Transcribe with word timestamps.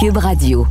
Cube 0.00 0.16
Radio. 0.16 0.66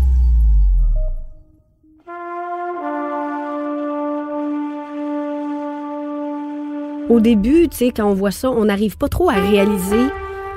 Au 7.10 7.20
début, 7.22 7.70
tu 7.70 7.78
sais, 7.78 7.92
quand 7.92 8.06
on 8.06 8.14
voit 8.14 8.32
ça, 8.32 8.50
on 8.52 8.66
n'arrive 8.66 8.98
pas 8.98 9.08
trop 9.08 9.30
à 9.30 9.36
réaliser. 9.36 10.08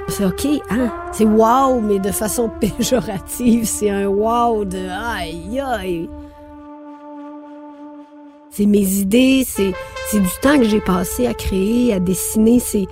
C'est 0.09 0.25
OK, 0.25 0.47
hein? 0.71 0.93
C'est 1.13 1.25
wow, 1.25 1.81
mais 1.81 2.01
de 2.01 2.11
façon 2.11 2.51
péjorative. 2.61 3.65
C'est 3.65 3.91
un 3.91 4.09
wow 4.09 4.65
de 4.65 4.89
aïe, 4.89 5.61
aïe. 5.61 6.09
C'est 8.51 8.67
mes 8.67 8.95
idées, 8.95 9.45
c'est, 9.47 9.73
c'est 10.11 10.19
du 10.19 10.29
temps 10.43 10.59
que 10.59 10.65
j'ai 10.65 10.81
passé 10.81 11.29
à 11.29 11.35
créer, 11.35 11.95
à 11.95 12.01
dessiner. 12.01 12.59
C'est, 12.59 12.87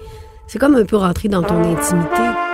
c'est 0.46 0.60
comme 0.60 0.76
un 0.76 0.84
peu 0.84 0.96
rentrer 0.96 1.28
dans 1.28 1.42
ton 1.42 1.60
intimité. 1.64 2.47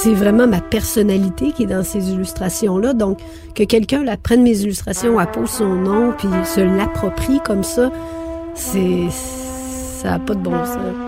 C'est 0.00 0.14
vraiment 0.14 0.46
ma 0.46 0.60
personnalité 0.60 1.50
qui 1.50 1.64
est 1.64 1.66
dans 1.66 1.82
ces 1.82 2.12
illustrations-là. 2.12 2.92
Donc, 2.92 3.18
que 3.56 3.64
quelqu'un 3.64 4.04
la 4.04 4.16
prenne 4.16 4.44
mes 4.44 4.60
illustrations, 4.60 5.18
appose 5.18 5.50
son 5.50 5.74
nom, 5.74 6.12
puis 6.16 6.28
se 6.44 6.60
l'approprie 6.60 7.40
comme 7.44 7.64
ça, 7.64 7.90
c'est. 8.54 9.10
Ça 9.10 10.10
n'a 10.10 10.18
pas 10.20 10.34
de 10.36 10.40
bon 10.40 10.64
sens. 10.64 11.07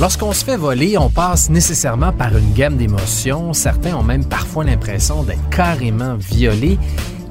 Lorsqu'on 0.00 0.32
se 0.32 0.44
fait 0.44 0.56
voler, 0.56 0.96
on 0.96 1.10
passe 1.10 1.50
nécessairement 1.50 2.12
par 2.12 2.36
une 2.36 2.52
gamme 2.52 2.76
d'émotions. 2.76 3.52
Certains 3.52 3.96
ont 3.96 4.04
même 4.04 4.24
parfois 4.24 4.62
l'impression 4.62 5.24
d'être 5.24 5.48
carrément 5.50 6.14
violés. 6.14 6.78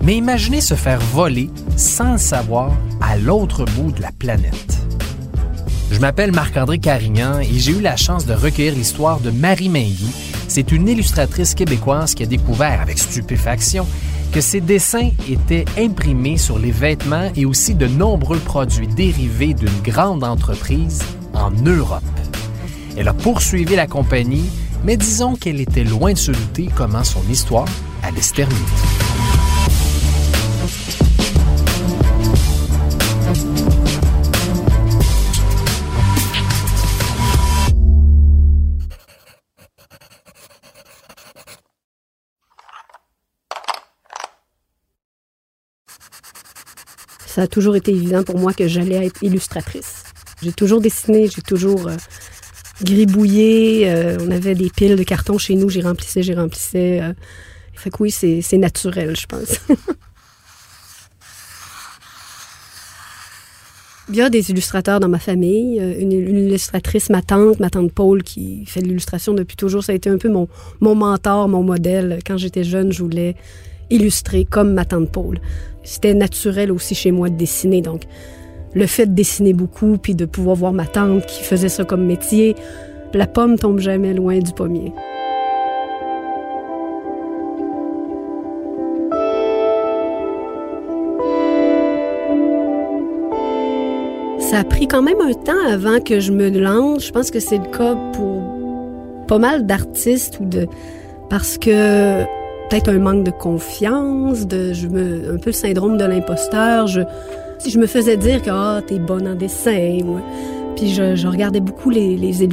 Mais 0.01 0.17
imaginez 0.17 0.59
se 0.59 0.73
faire 0.73 0.99
voler 0.99 1.49
sans 1.77 2.13
le 2.13 2.17
savoir 2.17 2.73
à 2.99 3.17
l'autre 3.17 3.63
bout 3.63 3.91
de 3.91 4.01
la 4.01 4.11
planète. 4.11 4.77
Je 5.91 5.99
m'appelle 5.99 6.33
Marc-André 6.33 6.79
Carignan 6.79 7.39
et 7.39 7.57
j'ai 7.57 7.71
eu 7.71 7.81
la 7.81 7.95
chance 7.95 8.25
de 8.25 8.33
recueillir 8.33 8.75
l'histoire 8.75 9.21
de 9.21 9.31
Marie 9.31 9.69
Mainguy. 9.69 10.11
C'est 10.49 10.73
une 10.73 10.89
illustratrice 10.89 11.55
québécoise 11.55 12.15
qui 12.15 12.23
a 12.23 12.25
découvert 12.25 12.81
avec 12.81 12.99
stupéfaction 12.99 13.87
que 14.33 14.41
ses 14.41 14.59
dessins 14.59 15.11
étaient 15.29 15.65
imprimés 15.77 16.37
sur 16.37 16.59
les 16.59 16.71
vêtements 16.71 17.31
et 17.33 17.45
aussi 17.45 17.75
de 17.75 17.87
nombreux 17.87 18.39
produits 18.39 18.87
dérivés 18.87 19.53
d'une 19.53 19.81
grande 19.81 20.25
entreprise 20.25 21.02
en 21.33 21.52
Europe. 21.52 22.03
Elle 22.99 23.07
a 23.07 23.13
poursuivi 23.13 23.75
la 23.75 23.85
compagnie, 23.85 24.49
mais 24.83 24.97
disons 24.97 25.35
qu'elle 25.35 25.61
était 25.61 25.83
loin 25.83 26.13
de 26.13 26.17
se 26.17 26.31
douter 26.31 26.67
comment 26.75 27.03
son 27.03 27.21
histoire 27.29 27.67
allait 28.01 28.23
se 28.23 28.33
terminer. 28.33 28.59
Ça 47.27 47.43
a 47.43 47.47
toujours 47.47 47.75
été 47.75 47.91
évident 47.91 48.23
pour 48.23 48.39
moi 48.39 48.53
que 48.53 48.67
j'allais 48.67 49.05
être 49.05 49.21
illustratrice. 49.21 50.03
J'ai 50.41 50.53
toujours 50.53 50.81
dessiné, 50.81 51.27
j'ai 51.27 51.43
toujours 51.43 51.87
euh, 51.87 51.95
gribouillé. 52.83 53.89
euh, 53.89 54.17
on 54.22 54.31
avait 54.31 54.56
des 54.56 54.70
piles 54.70 54.95
de 54.95 55.03
carton 55.03 55.38
chez 55.38 55.56
nous, 55.56 55.70
j'y 55.70 55.81
remplissais, 55.81 56.23
j'y 56.23 56.33
remplissais. 56.33 57.02
euh. 57.02 57.14
fait 57.73 57.89
que 57.89 57.97
oui, 58.03 58.11
c'est 58.11 58.58
naturel, 58.58 59.16
je 59.16 59.25
pense. 59.25 59.59
Il 64.10 64.16
y 64.16 64.21
a 64.21 64.30
des 64.30 64.52
illustrateurs 64.52 65.02
dans 65.02 65.10
ma 65.10 65.20
famille. 65.20 65.80
euh, 65.82 65.99
Une, 65.99 66.14
une 66.14 66.37
illustratrice, 66.37 67.10
ma 67.10 67.21
tante, 67.21 67.60
ma 67.60 67.70
tante 67.70 67.92
Paul, 67.92 68.23
qui 68.23 68.66
fait 68.66 68.82
de 68.82 68.87
l'illustration 68.87 69.33
depuis 69.33 69.58
toujours. 69.58 69.83
Ça 69.83 69.92
a 69.92 69.95
été 69.95 70.10
un 70.10 70.17
peu 70.17 70.30
mon, 70.30 70.48
mon 70.80 70.95
mentor, 70.95 71.49
mon 71.49 71.61
modèle. 71.61 72.20
Quand 72.26 72.37
j'étais 72.37 72.64
jeune, 72.64 72.93
je 72.93 73.04
voulais 73.04 73.36
illustrer 73.89 74.45
comme 74.45 74.73
ma 74.73 74.86
tante 74.86 75.11
Paul. 75.11 75.39
C'était 75.83 76.14
naturel 76.14 76.71
aussi 76.71 76.95
chez 76.95 77.11
moi 77.11 77.30
de 77.30 77.36
dessiner. 77.36 77.82
Donc, 77.82 78.04
le 78.73 78.86
fait 78.86 79.05
de 79.05 79.14
dessiner 79.14 79.54
beaucoup, 79.54 79.98
puis 79.98 80.16
de 80.16 80.26
pouvoir 80.26 80.55
voir 80.55 80.73
ma 80.73 80.86
tante 80.86 81.26
qui 81.26 81.44
faisait 81.44 81.70
ça 81.70 81.83
comme 81.83 82.05
métier, 82.05 82.55
la 83.14 83.28
pomme 83.28 83.58
tombe 83.58 83.80
jamais 83.80 84.14
loin 84.14 84.39
du 84.39 84.52
pommier. 84.54 84.94
Ça 94.39 94.60
a 94.60 94.64
pris 94.64 94.88
quand 94.88 95.02
même 95.02 95.20
un 95.20 95.34
temps 95.34 95.67
avant 95.70 95.99
que 95.99 96.20
je 96.20 96.32
me 96.32 96.49
lance. 96.49 97.08
Je 97.08 97.11
pense 97.11 97.32
que 97.32 97.39
c'est 97.39 97.58
le 97.58 97.70
cas 97.70 97.95
pour 98.14 98.42
pas 99.28 99.39
mal 99.39 99.66
d'artistes 99.66 100.39
ou 100.39 100.45
de 100.45 100.67
parce 101.30 101.58
que 101.58 102.23
peut-être 102.70 102.89
un 102.89 102.99
manque 102.99 103.26
de 103.26 103.32
confiance, 103.32 104.48
de 104.48 104.72
je 104.72 104.88
me 104.88 105.34
un 105.34 105.38
peu 105.38 105.48
le 105.48 105.52
syndrome 105.52 105.98
de 105.98 106.05
l'imposteur. 106.05 106.88
Si 107.59 107.71
je 107.71 107.79
me 107.79 107.87
faisais 107.87 108.17
dire 108.17 108.41
que 108.41 108.49
ah 108.51 108.81
t'es 108.85 108.99
bonne 108.99 109.27
en 109.27 109.35
dessin, 109.35 109.99
puis 110.75 110.93
je, 110.93 111.27
regardais 111.27 111.59
beaucoup 111.59 111.89
les, 111.89 112.15
les 112.15 112.47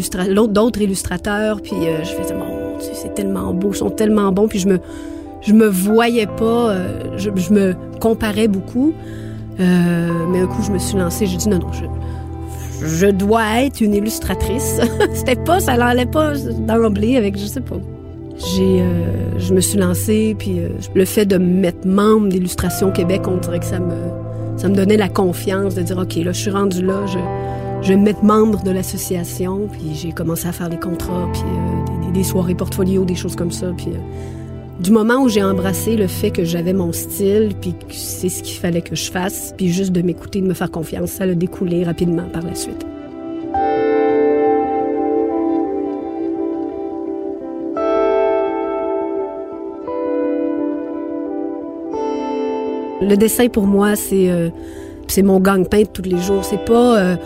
d'autres 0.49 0.81
illustrateurs, 0.81 1.61
puis 1.61 1.75
euh, 1.75 2.03
je 2.03 2.11
faisais 2.11 2.35
mon 2.35 2.65
c'est 2.81 3.15
tellement 3.15 3.55
beau, 3.55 3.71
ils 3.73 3.77
sont 3.77 3.91
tellement 3.91 4.33
bons, 4.33 4.49
puis 4.49 4.59
je 4.59 4.69
me 4.69 4.81
me 5.53 5.67
voyais 5.67 6.27
pas, 6.27 6.71
euh, 6.71 7.19
je, 7.19 7.31
me 7.53 7.75
comparais 8.01 8.49
beaucoup. 8.49 8.95
Euh, 9.61 10.09
mais 10.31 10.41
un 10.41 10.47
coup, 10.47 10.63
je 10.63 10.73
me 10.73 10.79
suis 10.79 10.97
lancée, 10.97 11.27
j'ai 11.27 11.37
dit 11.37 11.49
non, 11.49 11.59
non, 11.59 11.71
je, 12.83 13.07
dois 13.07 13.63
être 13.63 13.81
une 13.81 13.95
illustratrice. 13.95 14.81
C'était 15.15 15.37
pas, 15.37 15.61
ça 15.61 15.77
l'allait 15.77 16.07
pas 16.07 16.33
d'emblée 16.35 17.17
avec, 17.17 17.39
je 17.39 17.45
sais 17.45 17.61
pas. 17.61 17.77
J'ai, 18.37 18.83
je 19.39 19.55
me 19.55 19.61
suis 19.61 19.79
lancée, 19.79 20.35
puis 20.39 20.61
le 20.95 21.05
fait 21.05 21.27
de 21.27 21.37
me 21.37 21.61
mettre 21.61 21.87
membre 21.87 22.29
d'Illustration 22.29 22.91
Québec, 22.91 23.23
on 23.29 23.37
dirait 23.37 23.61
que 23.61 23.67
ça 23.67 23.79
me, 23.79 23.95
ça 24.57 24.69
me 24.69 24.75
donnait 24.75 24.97
la 24.97 25.09
confiance 25.09 25.75
de 25.75 25.83
dire, 25.83 25.99
OK, 25.99 26.17
là, 26.17 26.33
je 26.33 26.41
suis 26.41 26.51
rendue 26.51 26.85
là, 26.85 27.07
je, 27.07 27.19
je 27.83 27.89
vais 27.89 27.97
me 27.97 28.05
mettre 28.05 28.25
membre 28.25 28.63
de 28.63 28.71
l'association, 28.71 29.69
puis 29.71 29.95
j'ai 29.95 30.13
commencé 30.13 30.47
à 30.47 30.53
faire 30.53 30.69
des 30.69 30.79
contrats, 30.79 31.29
puis 31.33 31.43
euh, 31.43 32.07
des, 32.07 32.13
des 32.13 32.25
soirées 32.25 32.55
portfolio, 32.55 33.05
des 33.05 33.15
choses 33.15 33.37
comme 33.37 33.51
ça, 33.51 33.73
puis 33.77 33.89
euh, 33.89 33.99
du 34.81 34.91
moment 34.91 35.23
où 35.23 35.29
j'ai 35.29 35.43
embrassé 35.43 35.97
le 35.97 36.07
fait 36.07 36.31
que 36.31 36.45
j'avais 36.45 36.73
mon 36.73 36.93
style, 36.93 37.53
puis 37.61 37.73
que 37.73 37.95
c'est 37.95 38.29
ce 38.29 38.43
qu'il 38.43 38.59
fallait 38.59 38.83
que 38.83 38.97
je 38.97 39.11
fasse, 39.11 39.55
puis 39.57 39.69
juste 39.73 39.93
de 39.93 40.03
m'écouter, 40.03 40.41
de 40.41 40.47
me 40.47 40.55
faire 40.55 40.71
confiance, 40.71 41.11
ça 41.11 41.25
a 41.25 41.35
découlé 41.35 41.85
rapidement 41.85 42.29
par 42.33 42.43
la 42.43 42.55
suite. 42.55 42.85
Le 53.09 53.17
dessin 53.17 53.49
pour 53.49 53.67
moi, 53.67 53.97
c'est 53.97 54.31
euh, 54.31 54.51
mon 55.23 55.39
gagne-pain 55.39 55.83
de 55.83 55.89
tous 55.89 56.03
les 56.03 56.21
jours. 56.21 56.45
C'est 56.45 56.65
pas 56.65 56.99
euh, 56.99 57.17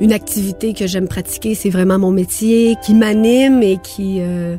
une 0.00 0.12
activité 0.12 0.72
que 0.72 0.86
j'aime 0.86 1.08
pratiquer, 1.08 1.54
c'est 1.54 1.70
vraiment 1.70 1.98
mon 1.98 2.10
métier 2.10 2.76
qui 2.84 2.94
m'anime 2.94 3.62
et 3.62 3.78
qui 3.82 4.18
euh, 4.20 4.56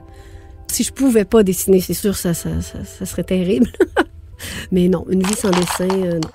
si 0.67 0.83
je 0.83 0.93
pouvais 0.93 1.25
pas 1.25 1.43
dessiner, 1.43 1.79
c'est 1.81 1.93
sûr 1.93 2.15
ça 2.15 2.33
ça, 2.33 2.49
ça, 2.61 3.05
serait 3.05 3.23
terrible. 3.23 3.71
Mais 4.71 4.87
non, 4.87 5.05
une 5.09 5.23
vie 5.23 5.35
sans 5.35 5.49
dessin, 5.49 5.87
non. 5.87 6.29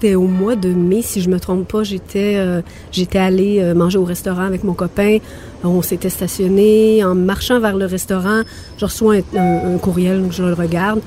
C'était 0.00 0.14
au 0.14 0.28
mois 0.28 0.54
de 0.54 0.68
mai, 0.68 1.02
si 1.02 1.20
je 1.20 1.28
me 1.28 1.40
trompe 1.40 1.66
pas. 1.66 1.82
J'étais 1.82 2.36
euh, 2.36 2.62
j'étais 2.92 3.18
allée 3.18 3.58
euh, 3.60 3.74
manger 3.74 3.98
au 3.98 4.04
restaurant 4.04 4.42
avec 4.44 4.62
mon 4.62 4.72
copain. 4.74 5.18
On 5.64 5.82
s'était 5.82 6.08
stationné. 6.08 7.02
En 7.04 7.16
marchant 7.16 7.58
vers 7.58 7.76
le 7.76 7.84
restaurant, 7.86 8.42
je 8.76 8.84
reçois 8.84 9.16
un, 9.36 9.74
un- 9.74 9.78
courriel, 9.78 10.24
je 10.30 10.44
le 10.44 10.54
regarde. 10.54 11.00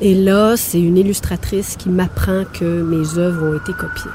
Et 0.00 0.14
là, 0.14 0.56
c'est 0.56 0.80
une 0.80 0.96
illustratrice 0.98 1.76
qui 1.76 1.88
m'apprend 1.88 2.42
que 2.52 2.64
mes 2.82 3.16
œuvres 3.16 3.46
ont 3.46 3.54
été 3.56 3.72
copiées. 3.72 4.10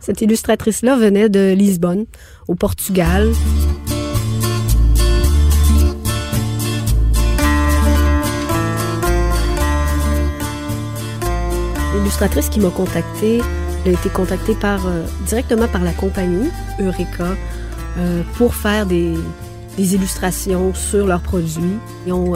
Cette 0.00 0.20
illustratrice-là 0.20 0.96
venait 0.96 1.28
de 1.28 1.52
Lisbonne, 1.52 2.06
au 2.48 2.54
Portugal. 2.54 3.28
L'illustratrice 12.12 12.50
qui 12.50 12.60
m'a 12.60 12.68
contactée, 12.68 13.40
a 13.86 13.88
été 13.88 14.10
contactée 14.10 14.54
euh, 14.62 15.06
directement 15.26 15.66
par 15.66 15.82
la 15.82 15.92
compagnie 15.92 16.50
Eureka 16.78 17.34
euh, 17.96 18.22
pour 18.34 18.54
faire 18.54 18.84
des, 18.84 19.14
des 19.78 19.94
illustrations 19.94 20.74
sur 20.74 21.06
leurs 21.06 21.22
produits. 21.22 21.78
Ils 22.06 22.12
ont 22.12 22.34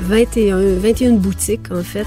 21, 0.00 0.78
21 0.78 1.12
boutiques, 1.16 1.70
en 1.70 1.82
fait. 1.82 2.06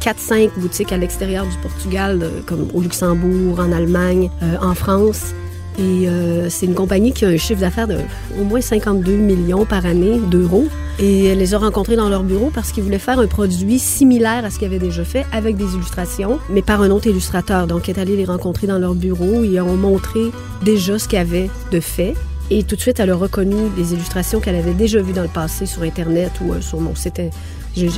4-5 0.00 0.58
boutiques 0.58 0.90
à 0.90 0.96
l'extérieur 0.96 1.44
du 1.44 1.56
Portugal, 1.58 2.26
comme 2.46 2.68
au 2.72 2.80
Luxembourg, 2.80 3.60
en 3.60 3.70
Allemagne, 3.70 4.30
en 4.62 4.74
France. 4.74 5.34
Et 5.78 6.08
euh, 6.08 6.48
c'est 6.50 6.66
une 6.66 6.74
compagnie 6.74 7.12
qui 7.12 7.24
a 7.24 7.28
un 7.28 7.36
chiffre 7.36 7.60
d'affaires 7.60 7.86
de 7.86 7.98
au 8.38 8.44
moins 8.44 8.60
52 8.60 9.12
millions 9.12 9.64
par 9.64 9.86
année 9.86 10.18
d'euros. 10.18 10.66
Et 10.98 11.26
elle 11.26 11.38
les 11.38 11.54
a 11.54 11.58
rencontrés 11.58 11.94
dans 11.94 12.08
leur 12.08 12.24
bureau 12.24 12.50
parce 12.52 12.72
qu'ils 12.72 12.82
voulaient 12.82 12.98
faire 12.98 13.20
un 13.20 13.28
produit 13.28 13.78
similaire 13.78 14.44
à 14.44 14.50
ce 14.50 14.58
qu'ils 14.58 14.66
avaient 14.66 14.80
déjà 14.80 15.04
fait 15.04 15.24
avec 15.32 15.56
des 15.56 15.74
illustrations, 15.74 16.40
mais 16.50 16.62
par 16.62 16.82
un 16.82 16.90
autre 16.90 17.06
illustrateur. 17.06 17.68
Donc, 17.68 17.88
elle 17.88 17.96
est 17.96 18.00
allée 18.00 18.16
les 18.16 18.24
rencontrer 18.24 18.66
dans 18.66 18.78
leur 18.78 18.94
bureau. 18.96 19.44
Ils 19.44 19.60
ont 19.60 19.76
montré 19.76 20.32
déjà 20.64 20.98
ce 20.98 21.06
qu'ils 21.06 21.20
avaient 21.20 21.50
de 21.70 21.78
fait. 21.78 22.14
Et 22.50 22.64
tout 22.64 22.76
de 22.76 22.80
suite, 22.80 22.98
elle 22.98 23.10
a 23.10 23.14
reconnu 23.14 23.68
des 23.76 23.92
illustrations 23.92 24.40
qu'elle 24.40 24.56
avait 24.56 24.72
déjà 24.72 25.00
vues 25.00 25.12
dans 25.12 25.22
le 25.22 25.28
passé 25.28 25.66
sur 25.66 25.82
Internet 25.82 26.32
ou 26.40 26.52
euh, 26.52 26.60
sur 26.60 26.80
mon 26.80 26.94
site 26.94 27.20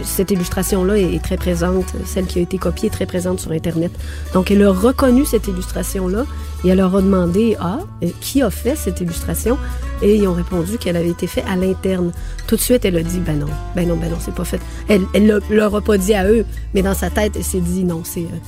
cette 0.04 0.30
illustration-là 0.30 0.98
est 0.98 1.22
très 1.22 1.36
présente, 1.36 1.86
celle 2.04 2.26
qui 2.26 2.38
a 2.38 2.42
été 2.42 2.58
copiée 2.58 2.88
est 2.88 2.92
très 2.92 3.06
présente 3.06 3.40
sur 3.40 3.52
Internet. 3.52 3.92
Donc, 4.34 4.50
elle 4.50 4.62
a 4.62 4.72
reconnu 4.72 5.24
cette 5.24 5.48
illustration-là 5.48 6.24
et 6.64 6.68
elle 6.68 6.78
leur 6.78 6.94
a 6.94 7.02
demandé, 7.02 7.56
ah, 7.60 7.80
qui 8.20 8.42
a 8.42 8.50
fait 8.50 8.76
cette 8.76 9.00
illustration? 9.00 9.58
Et 10.02 10.16
ils 10.16 10.26
ont 10.26 10.32
répondu 10.32 10.78
qu'elle 10.78 10.96
avait 10.96 11.10
été 11.10 11.26
faite 11.26 11.44
à 11.48 11.56
l'interne. 11.56 12.12
Tout 12.46 12.56
de 12.56 12.60
suite, 12.60 12.84
elle 12.84 12.96
a 12.96 13.02
dit, 13.02 13.20
ben 13.20 13.38
non, 13.38 13.46
ben 13.74 13.86
non, 13.88 13.96
ben 13.96 14.10
non, 14.10 14.16
c'est 14.20 14.34
pas 14.34 14.44
fait. 14.44 14.60
Elle, 14.88 15.02
elle 15.14 15.40
leur 15.50 15.74
a 15.74 15.80
pas 15.80 15.98
dit 15.98 16.14
à 16.14 16.26
eux, 16.26 16.44
mais 16.74 16.82
dans 16.82 16.94
sa 16.94 17.10
tête, 17.10 17.32
elle 17.36 17.44
s'est 17.44 17.60
dit, 17.60 17.84
non, 17.84 18.02
c'est... 18.04 18.20
Euh, 18.20 18.38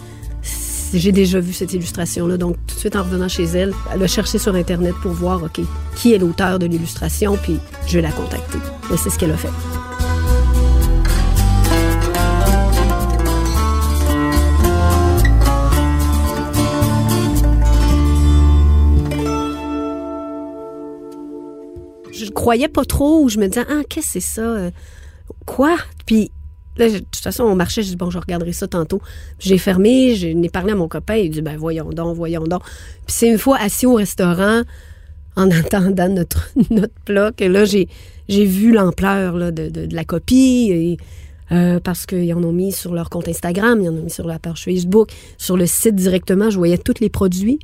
j'ai 0.95 1.13
déjà 1.13 1.41
vu 1.41 1.53
cette 1.53 1.73
illustration-là. 1.73 2.37
Donc, 2.37 2.57
tout 2.67 2.75
de 2.75 2.81
suite, 2.81 2.97
en 2.97 3.03
revenant 3.03 3.29
chez 3.29 3.45
elle, 3.45 3.73
elle 3.95 4.03
a 4.03 4.07
cherché 4.07 4.39
sur 4.39 4.55
Internet 4.55 4.95
pour 5.03 5.13
voir, 5.13 5.43
OK, 5.43 5.61
qui 5.97 6.13
est 6.13 6.19
l'auteur 6.19 6.59
de 6.59 6.67
l'illustration, 6.67 7.39
puis 7.43 7.59
je 7.87 7.95
vais 7.95 8.03
la 8.03 8.13
contacter. 8.13 8.59
Et 8.93 8.97
c'est 8.97 9.11
ce 9.11 9.19
qu'elle 9.19 9.33
a 9.33 9.37
fait. 9.37 9.82
Croyais 22.33 22.69
pas 22.69 22.85
trop, 22.85 23.29
je 23.29 23.39
me 23.39 23.47
disais, 23.47 23.65
ah, 23.69 23.83
qu'est-ce 23.89 24.07
que 24.07 24.13
c'est 24.13 24.21
ça? 24.21 24.43
Euh, 24.43 24.71
quoi? 25.47 25.77
Puis 26.07 26.31
là, 26.77 26.89
de 26.89 26.99
toute 26.99 27.17
façon, 27.17 27.45
on 27.45 27.55
marchait, 27.55 27.83
je 27.83 27.91
dis, 27.91 27.97
bon, 27.97 28.11
je 28.11 28.19
regarderai 28.19 28.53
ça 28.53 28.67
tantôt. 28.67 29.01
J'ai 29.39 29.59
fermé, 29.59 30.15
je 30.15 30.29
n'ai 30.29 30.49
parlé 30.49 30.73
à 30.73 30.75
mon 30.75 30.89
copain, 30.89 31.17
il 31.17 31.31
dit, 31.31 31.43
ben 31.43 31.57
voyons 31.57 31.91
donc, 31.91 32.17
voyons 32.17 32.45
donc. 32.45 32.63
Puis 33.07 33.15
c'est 33.15 33.29
une 33.29 33.39
fois 33.39 33.59
assis 33.59 33.87
au 33.87 33.95
restaurant, 33.95 34.63
en 35.37 35.51
attendant 35.51 36.09
notre, 36.09 36.51
notre 36.71 36.95
plat, 37.05 37.33
que 37.33 37.45
là, 37.45 37.65
j'ai, 37.65 37.89
j'ai 38.29 38.45
vu 38.45 38.73
l'ampleur 38.73 39.53
de, 39.53 39.69
de, 39.69 39.95
la 39.95 40.05
copie, 40.05 40.71
et, 40.71 40.97
euh, 41.53 41.81
parce 41.81 42.07
qu'ils 42.07 42.33
en 42.35 42.43
ont 42.43 42.53
mis 42.53 42.73
sur 42.73 42.95
leur 42.95 43.11
compte 43.11 43.29
Instagram, 43.29 43.81
ils 43.81 43.89
en 43.89 43.95
ont 43.95 44.03
mis 44.03 44.11
sur 44.11 44.27
la 44.27 44.39
page 44.39 44.65
Facebook, 44.65 45.11
sur 45.39 45.57
le 45.57 45.67
site 45.67 45.95
directement, 45.95 46.51
je 46.51 46.57
voyais 46.57 46.79
tous 46.79 47.01
les 47.01 47.11
produits 47.11 47.59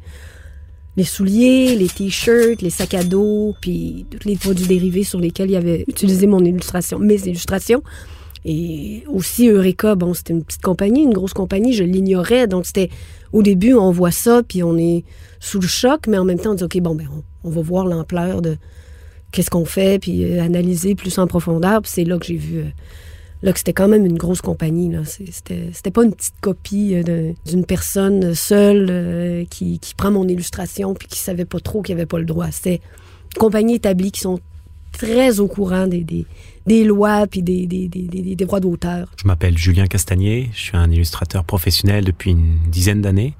les 0.99 1.05
souliers, 1.05 1.77
les 1.77 1.87
t-shirts, 1.87 2.61
les 2.61 2.71
sacs 2.71 2.95
à 2.95 3.05
dos, 3.05 3.55
puis 3.61 4.05
tous 4.11 4.29
les 4.29 4.35
produits 4.35 4.67
dérivés 4.67 5.05
sur 5.05 5.21
lesquels 5.21 5.49
il 5.49 5.55
avait 5.55 5.85
utilisé 5.87 6.27
mon 6.27 6.45
illustration, 6.45 6.99
mes 6.99 7.21
illustrations. 7.29 7.85
Et 8.45 9.05
aussi 9.07 9.49
Eureka, 9.49 9.95
bon, 9.95 10.13
c'était 10.13 10.33
une 10.33 10.43
petite 10.43 10.61
compagnie, 10.61 11.03
une 11.03 11.13
grosse 11.13 11.35
compagnie, 11.35 11.73
je 11.73 11.85
l'ignorais. 11.85 12.49
Donc 12.49 12.67
c'était 12.67 12.91
au 13.33 13.43
début, 13.45 13.75
on 13.75 13.93
voit 13.93 14.11
ça, 14.11 14.43
puis 14.43 14.65
on 14.65 14.77
est 14.77 15.05
sous 15.39 15.61
le 15.61 15.69
choc, 15.69 16.09
mais 16.09 16.19
en 16.19 16.25
même 16.25 16.41
temps, 16.41 16.51
on 16.51 16.55
dit 16.55 16.65
OK, 16.65 16.81
bon, 16.81 16.97
ben, 16.97 17.07
on, 17.45 17.51
va 17.51 17.61
voir 17.61 17.87
l'ampleur 17.87 18.43
de 18.43 18.57
qu'est-ce 19.31 19.51
qu'on 19.51 19.67
fait, 19.67 20.01
puis 20.01 20.25
euh, 20.25 20.43
analyser 20.43 20.97
plus 20.97 21.17
en 21.19 21.29
profondeur. 21.29 21.81
Puis 21.81 21.93
c'est 21.95 22.05
là 22.05 22.19
que 22.19 22.27
j'ai 22.27 22.37
vu 22.37 22.59
euh, 22.59 22.71
là 23.43 23.53
c'était 23.57 23.73
quand 23.73 23.89
même 23.89 24.07
une 24.07 24.19
grosse 24.19 24.41
compagnie. 24.41 24.91
Là. 24.91 25.01
C'était, 25.05 25.71
c'était 25.73 25.91
pas 25.91 26.05
une 26.05 26.13
petite 26.15 26.41
copie 26.41 26.95
euh, 26.95 27.33
d'une 27.47 27.65
personne 27.65 28.35
seule 28.35 28.89
euh, 28.91 29.45
qui, 29.49 29.79
qui, 29.79 29.95
prend 29.95 30.11
mon 30.11 30.27
illustration 30.27 30.95
puis 30.95 31.09
qui 31.09 31.19
savait 31.19 31.45
pas 31.45 31.61
trop 31.61 31.83
qu'il 31.83 31.95
avait 31.95 32.07
pas 32.07 32.19
le 32.19 32.25
droit. 32.25 32.51
C'était 32.51 32.81
une 33.35 33.39
compagnie 33.39 33.75
établie 33.75 34.11
qui 34.11 34.21
sont 34.21 34.41
très 34.93 35.41
au 35.41 35.47
courant 35.47 35.87
des, 35.87 36.05
des, 36.67 36.85
lois 36.85 37.27
puis 37.27 37.43
des, 37.43 37.67
des, 37.67 37.89
des, 37.89 38.07
des 38.07 38.37
droits 38.37 38.61
d'auteur. 38.61 39.09
Je 39.21 39.27
m'appelle 39.27 39.57
Julien 39.57 39.87
Castagnier, 39.87 40.51
je 40.55 40.61
suis 40.61 40.77
un 40.77 40.91
illustrateur 40.91 41.45
professionnel 41.45 42.05
depuis 42.05 42.31
une 42.33 42.59
dizaine 42.71 43.03
d'années. 43.03 43.35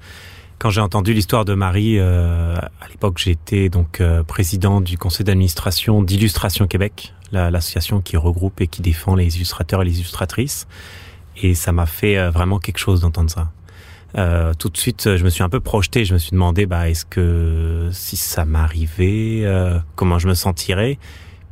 Quand 0.59 0.69
j'ai 0.69 0.81
entendu 0.81 1.13
l'histoire 1.13 1.45
de 1.45 1.53
Marie, 1.53 1.97
euh, 1.97 2.55
à 2.55 2.87
l'époque 2.89 3.17
j'étais 3.17 3.69
donc 3.69 4.03
président 4.27 4.81
du 4.81 4.97
conseil 4.97 5.23
d'administration 5.23 6.03
d'Illustration 6.03 6.67
Québec, 6.67 7.13
l'association 7.31 8.01
qui 8.01 8.17
regroupe 8.17 8.61
et 8.61 8.67
qui 8.67 8.81
défend 8.81 9.15
les 9.15 9.37
illustrateurs 9.37 9.81
et 9.81 9.85
les 9.85 9.99
illustratrices. 9.99 10.67
Et 11.41 11.53
ça 11.55 11.71
m'a 11.71 11.85
fait 11.85 12.17
euh, 12.17 12.31
vraiment 12.31 12.59
quelque 12.59 12.77
chose 12.79 13.01
d'entendre 13.01 13.29
ça. 13.29 13.51
Euh, 14.17 14.53
tout 14.53 14.69
de 14.69 14.77
suite, 14.77 15.15
je 15.17 15.23
me 15.23 15.29
suis 15.29 15.43
un 15.43 15.49
peu 15.49 15.59
projeté. 15.59 16.03
Je 16.03 16.13
me 16.13 16.19
suis 16.19 16.31
demandé, 16.31 16.65
bah, 16.65 16.89
est-ce 16.89 17.05
que 17.05 17.89
si 17.91 18.17
ça 18.17 18.43
m'arrivait, 18.43 19.41
euh, 19.43 19.77
comment 19.95 20.19
je 20.19 20.27
me 20.27 20.33
sentirais? 20.33 20.97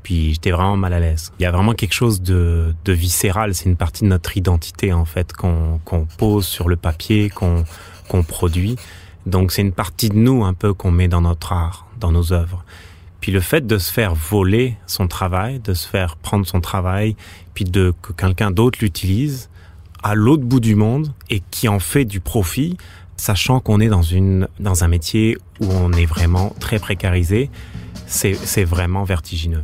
Puis 0.03 0.33
j'étais 0.33 0.51
vraiment 0.51 0.77
mal 0.77 0.93
à 0.93 0.99
l'aise. 0.99 1.31
Il 1.39 1.43
y 1.43 1.45
a 1.45 1.51
vraiment 1.51 1.73
quelque 1.73 1.93
chose 1.93 2.21
de, 2.21 2.73
de 2.85 2.93
viscéral. 2.93 3.53
C'est 3.53 3.65
une 3.65 3.75
partie 3.75 4.03
de 4.03 4.09
notre 4.09 4.37
identité 4.37 4.93
en 4.93 5.05
fait 5.05 5.33
qu'on 5.33 5.79
qu'on 5.83 6.05
pose 6.05 6.45
sur 6.45 6.69
le 6.69 6.77
papier, 6.77 7.29
qu'on 7.29 7.65
qu'on 8.07 8.23
produit. 8.23 8.75
Donc 9.25 9.51
c'est 9.51 9.61
une 9.61 9.73
partie 9.73 10.09
de 10.09 10.15
nous 10.15 10.43
un 10.45 10.53
peu 10.53 10.73
qu'on 10.73 10.91
met 10.91 11.07
dans 11.07 11.21
notre 11.21 11.51
art, 11.51 11.87
dans 11.99 12.11
nos 12.11 12.33
œuvres. 12.33 12.63
Puis 13.19 13.31
le 13.31 13.39
fait 13.39 13.65
de 13.65 13.77
se 13.77 13.91
faire 13.91 14.15
voler 14.15 14.77
son 14.85 15.07
travail, 15.07 15.59
de 15.59 15.73
se 15.73 15.87
faire 15.87 16.15
prendre 16.15 16.45
son 16.45 16.61
travail, 16.61 17.15
puis 17.53 17.65
de 17.65 17.93
que 18.01 18.13
quelqu'un 18.13 18.51
d'autre 18.51 18.79
l'utilise 18.81 19.49
à 20.03 20.15
l'autre 20.15 20.43
bout 20.43 20.59
du 20.59 20.75
monde 20.75 21.11
et 21.29 21.41
qui 21.51 21.67
en 21.67 21.79
fait 21.79 22.05
du 22.05 22.19
profit, 22.19 22.77
sachant 23.17 23.59
qu'on 23.59 23.79
est 23.79 23.89
dans 23.89 24.03
une 24.03 24.47
dans 24.59 24.83
un 24.83 24.87
métier 24.87 25.37
où 25.59 25.67
on 25.71 25.91
est 25.93 26.05
vraiment 26.05 26.55
très 26.59 26.79
précarisé, 26.79 27.49
c'est 28.05 28.35
c'est 28.35 28.63
vraiment 28.63 29.03
vertigineux. 29.03 29.63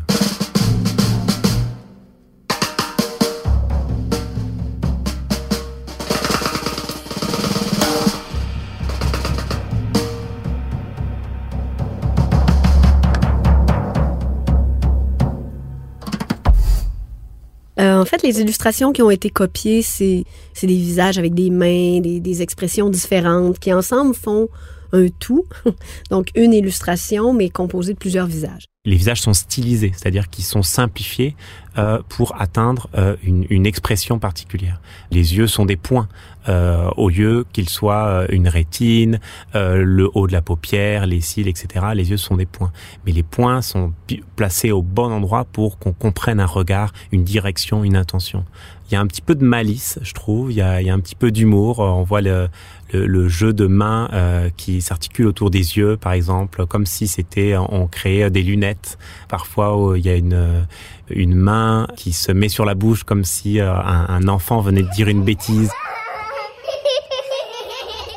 Les 18.24 18.42
illustrations 18.42 18.92
qui 18.92 19.02
ont 19.02 19.12
été 19.12 19.30
copiées, 19.30 19.82
c'est 19.82 20.26
des 20.62 20.68
visages 20.68 21.18
avec 21.18 21.34
des 21.34 21.50
mains, 21.50 22.00
des, 22.00 22.20
des 22.20 22.42
expressions 22.42 22.90
différentes 22.90 23.60
qui 23.60 23.74
ensemble 23.74 24.16
font 24.16 24.50
un 24.94 25.08
tout. 25.20 25.46
Donc, 26.10 26.30
une 26.36 26.54
illustration, 26.54 27.34
mais 27.34 27.50
composée 27.50 27.94
de 27.94 28.00
plusieurs 28.00 28.28
visages 28.28 28.68
les 28.86 28.98
visages 28.98 29.22
sont 29.22 29.34
stylisés, 29.34 29.94
c'est-à-dire 29.96 30.30
qu'ils 30.30 30.44
sont 30.44 30.62
simplifiés 30.62 31.38
euh, 31.78 32.02
pour 32.10 32.40
atteindre 32.40 32.90
euh, 32.98 33.16
une, 33.24 33.66
expression 33.66 34.20
particulière. 34.20 34.82
Les 35.10 35.38
yeux 35.38 35.48
sont 35.48 35.66
des 35.66 35.78
points 35.78 36.10
euh, 36.50 36.90
au 36.98 37.08
lieu 37.08 37.46
qu'ils 37.54 37.70
soient 37.70 38.26
une 38.30 38.50
rétine, 38.50 39.22
le 39.54 40.10
haut 40.14 40.28
de 40.28 40.34
la 40.34 40.42
paupière, 40.42 41.08
les 41.08 41.22
cils, 41.22 41.48
etc. 41.48 41.86
Les 41.96 42.10
yeux 42.10 42.18
sont 42.18 42.36
des 42.36 42.46
points, 42.46 42.74
mais 43.06 43.14
les 43.14 43.24
points 43.24 43.62
sont 43.62 43.94
placés 44.36 44.72
au 44.72 44.82
bon 44.82 45.14
endroit 45.14 45.46
pour 45.46 45.80
qu'on 45.80 45.94
comprenne 45.94 46.42
un 46.42 46.46
regard, 46.46 46.92
une 47.14 47.24
direction, 47.24 47.86
une 47.86 47.96
intention. 47.96 48.44
Il 48.90 48.96
y 48.96 48.98
a 48.98 49.00
un 49.00 49.08
petit 49.08 49.22
peu 49.22 49.34
de 49.34 49.46
malice, 49.46 49.98
je 50.02 50.14
trouve. 50.14 50.52
Il 50.52 50.58
y 50.58 50.62
a, 50.62 50.82
il 50.82 50.88
y 50.88 50.90
a 50.90 50.94
un 50.94 51.00
petit 51.00 51.16
peu 51.16 51.32
d'humour. 51.32 51.80
On 51.80 52.04
voit 52.04 52.22
le, 52.22 52.50
le, 52.94 53.28
jeu 53.28 53.54
de 53.54 53.68
mains 53.68 54.10
euh, 54.14 54.50
qui 54.56 54.82
s'articule 54.82 55.28
autour 55.28 55.50
des 55.50 55.78
yeux, 55.78 55.98
par 55.98 56.14
exemple, 56.14 56.66
comme 56.66 56.86
si 56.86 57.08
c'était 57.08 57.56
on 57.58 57.88
créait 57.88 58.30
des 58.30 58.44
lunettes. 58.44 58.98
Parfois, 59.30 59.94
il 59.98 60.06
y 60.06 60.10
a 60.10 60.16
une 60.16 60.66
une 61.10 61.36
main 61.36 61.88
qui 61.96 62.14
se 62.14 62.32
met 62.32 62.50
sur 62.50 62.66
la 62.66 62.76
bouche 62.76 63.04
comme 63.04 63.24
si 63.24 63.60
euh, 63.60 63.74
un, 63.74 64.28
enfant 64.28 64.62
venait 64.62 64.84
de 64.84 64.90
dire 64.96 65.08
une 65.08 65.24
bêtise. 65.24 65.70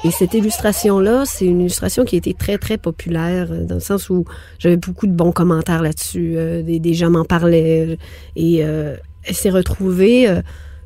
Et 0.05 0.11
cette 0.13 0.35
illustration-là, 0.35 1.25
c'est 1.27 1.47
une 1.47 1.63
illustration 1.63 2.05
qui 2.05 2.15
a 2.15 2.19
été 2.19 2.33
très, 2.33 2.59
très 2.59 2.79
populaire, 2.79 3.49
euh, 3.51 3.65
dans 3.65 3.75
le 3.75 3.81
sens 3.81 4.09
où 4.09 4.25
j'avais 4.59 4.77
beaucoup 4.77 5.07
de 5.07 5.13
bons 5.13 5.33
commentaires 5.33 5.83
là-dessus. 5.83 6.37
des, 6.63 6.79
des, 6.79 6.95
gens 6.95 7.11
m'en 7.11 7.25
parlaient. 7.25 7.99
Et 8.37 8.59
elle 8.59 9.35
s'est 9.35 9.51
retrouvée 9.51 10.29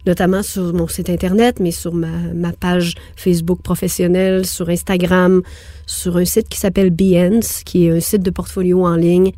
notamment 0.07 0.43
sur 0.43 0.73
mon 0.73 0.89
site 0.89 1.11
Internet, 1.11 1.61
mais 1.61 1.71
sur 1.71 1.95
ma, 1.95 2.53
page 2.59 2.95
Facebook 3.17 3.63
professionnelle, 3.63 4.47
sur 4.47 4.69
Instagram, 4.69 5.43
sur 5.87 6.17
un 6.17 6.25
site 6.25 6.49
qui 6.49 6.59
s'appelle 6.59 6.91
Behance, 6.91 7.63
qui 7.65 7.87
est 7.87 7.91
un 7.91 8.01
site 8.01 8.23
de 8.23 8.31
portfolio 8.31 8.85
en 8.87 8.97
ligne. 8.97 9.33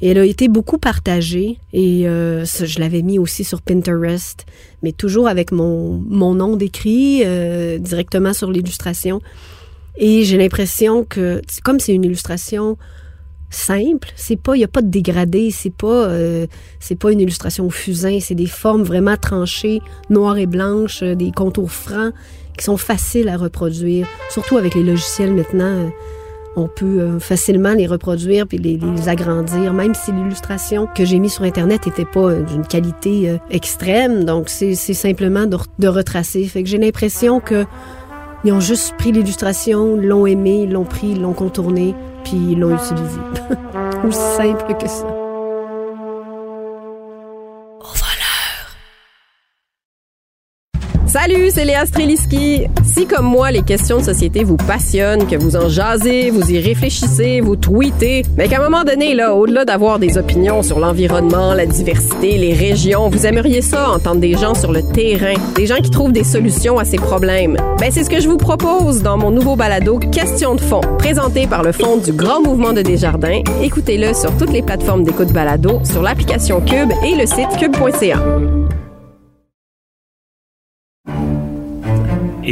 Et 0.00 0.08
elle 0.08 0.18
a 0.18 0.24
été 0.24 0.48
beaucoup 0.48 0.78
partagée 0.78 1.58
et 1.72 2.08
euh, 2.08 2.44
je 2.44 2.80
l'avais 2.80 3.02
mis 3.02 3.20
aussi 3.20 3.44
sur 3.44 3.62
Pinterest, 3.62 4.44
mais 4.82 4.90
toujours 4.90 5.28
avec 5.28 5.52
mon, 5.52 6.02
mon 6.08 6.34
nom 6.34 6.56
décrit 6.56 7.22
euh, 7.24 7.78
directement 7.78 8.32
sur 8.32 8.50
l'illustration. 8.50 9.20
Et 9.96 10.24
j'ai 10.24 10.38
l'impression 10.38 11.04
que, 11.04 11.40
comme 11.62 11.78
c'est 11.78 11.94
une 11.94 12.04
illustration 12.04 12.78
simple. 13.54 14.08
C'est 14.16 14.36
pas, 14.36 14.56
il 14.56 14.64
a 14.64 14.68
pas 14.68 14.82
de 14.82 14.88
dégradé. 14.88 15.50
C'est 15.50 15.74
pas, 15.74 16.06
euh, 16.08 16.46
c'est 16.80 16.96
pas 16.96 17.12
une 17.12 17.20
illustration 17.20 17.66
au 17.66 17.70
fusain. 17.70 18.18
C'est 18.20 18.34
des 18.34 18.46
formes 18.46 18.82
vraiment 18.82 19.16
tranchées, 19.16 19.80
noires 20.10 20.38
et 20.38 20.46
blanches, 20.46 21.02
euh, 21.02 21.14
des 21.14 21.30
contours 21.30 21.70
francs 21.70 22.12
qui 22.56 22.64
sont 22.64 22.76
faciles 22.76 23.28
à 23.28 23.36
reproduire. 23.36 24.06
Surtout 24.30 24.56
avec 24.56 24.74
les 24.74 24.82
logiciels 24.82 25.32
maintenant, 25.32 25.64
euh, 25.64 25.88
on 26.54 26.68
peut 26.68 27.18
facilement 27.18 27.72
les 27.72 27.86
reproduire 27.86 28.46
puis 28.46 28.58
les, 28.58 28.78
agrandir. 29.08 29.72
Même 29.72 29.94
si 29.94 30.12
l'illustration 30.12 30.86
que 30.86 31.02
j'ai 31.02 31.18
mise 31.18 31.32
sur 31.32 31.44
internet 31.44 31.86
était 31.86 32.04
pas 32.04 32.34
d'une 32.34 32.66
qualité 32.66 33.38
extrême, 33.48 34.24
donc 34.26 34.50
c'est 34.50 34.74
simplement 34.74 35.46
de 35.46 35.88
retracer. 35.88 36.44
Fait 36.44 36.62
que 36.62 36.68
j'ai 36.68 36.76
l'impression 36.76 37.40
que 37.40 37.64
ils 38.44 38.52
ont 38.52 38.60
juste 38.60 38.96
pris 38.96 39.12
l'illustration, 39.12 39.96
l'ont 39.96 40.26
aimé, 40.26 40.66
l'ont 40.66 40.84
pris, 40.84 41.14
l'ont 41.14 41.32
contourné, 41.32 41.94
puis 42.24 42.54
l'ont 42.54 42.74
utilisé. 42.74 43.20
Aussi 44.06 44.18
simple 44.36 44.74
que 44.80 44.88
ça. 44.88 45.21
Salut, 51.12 51.50
c'est 51.50 51.66
Léa 51.66 51.84
Streliski. 51.84 52.62
Si 52.84 53.04
comme 53.04 53.26
moi, 53.26 53.50
les 53.50 53.60
questions 53.60 53.98
de 53.98 54.02
société 54.02 54.44
vous 54.44 54.56
passionnent, 54.56 55.26
que 55.26 55.36
vous 55.36 55.56
en 55.56 55.68
jasez, 55.68 56.30
vous 56.30 56.50
y 56.50 56.58
réfléchissez, 56.58 57.42
vous 57.42 57.54
tweetez, 57.54 58.22
mais 58.38 58.48
qu'à 58.48 58.58
un 58.58 58.62
moment 58.62 58.82
donné, 58.82 59.12
là, 59.12 59.34
au-delà 59.34 59.66
d'avoir 59.66 59.98
des 59.98 60.16
opinions 60.16 60.62
sur 60.62 60.78
l'environnement, 60.78 61.52
la 61.52 61.66
diversité, 61.66 62.38
les 62.38 62.54
régions, 62.54 63.10
vous 63.10 63.26
aimeriez 63.26 63.60
ça, 63.60 63.90
entendre 63.90 64.22
des 64.22 64.38
gens 64.38 64.54
sur 64.54 64.72
le 64.72 64.82
terrain, 64.82 65.34
des 65.54 65.66
gens 65.66 65.82
qui 65.82 65.90
trouvent 65.90 66.12
des 66.12 66.24
solutions 66.24 66.78
à 66.78 66.86
ces 66.86 66.96
problèmes. 66.96 67.58
Ben, 67.78 67.90
c'est 67.90 68.04
ce 68.04 68.10
que 68.10 68.18
je 68.22 68.28
vous 68.28 68.38
propose 68.38 69.02
dans 69.02 69.18
mon 69.18 69.30
nouveau 69.30 69.54
balado 69.54 69.98
Questions 69.98 70.54
de 70.54 70.62
fond, 70.62 70.80
présenté 70.96 71.46
par 71.46 71.62
le 71.62 71.72
Fonds 71.72 71.98
du 71.98 72.12
Grand 72.12 72.40
Mouvement 72.40 72.72
de 72.72 72.80
Desjardins. 72.80 73.42
Écoutez-le 73.62 74.14
sur 74.14 74.34
toutes 74.38 74.52
les 74.52 74.62
plateformes 74.62 75.04
d'écoute 75.04 75.30
balado, 75.30 75.78
sur 75.84 76.00
l'application 76.00 76.62
Cube 76.62 76.90
et 77.04 77.14
le 77.16 77.26
site 77.26 77.50
cube.ca. 77.58 78.18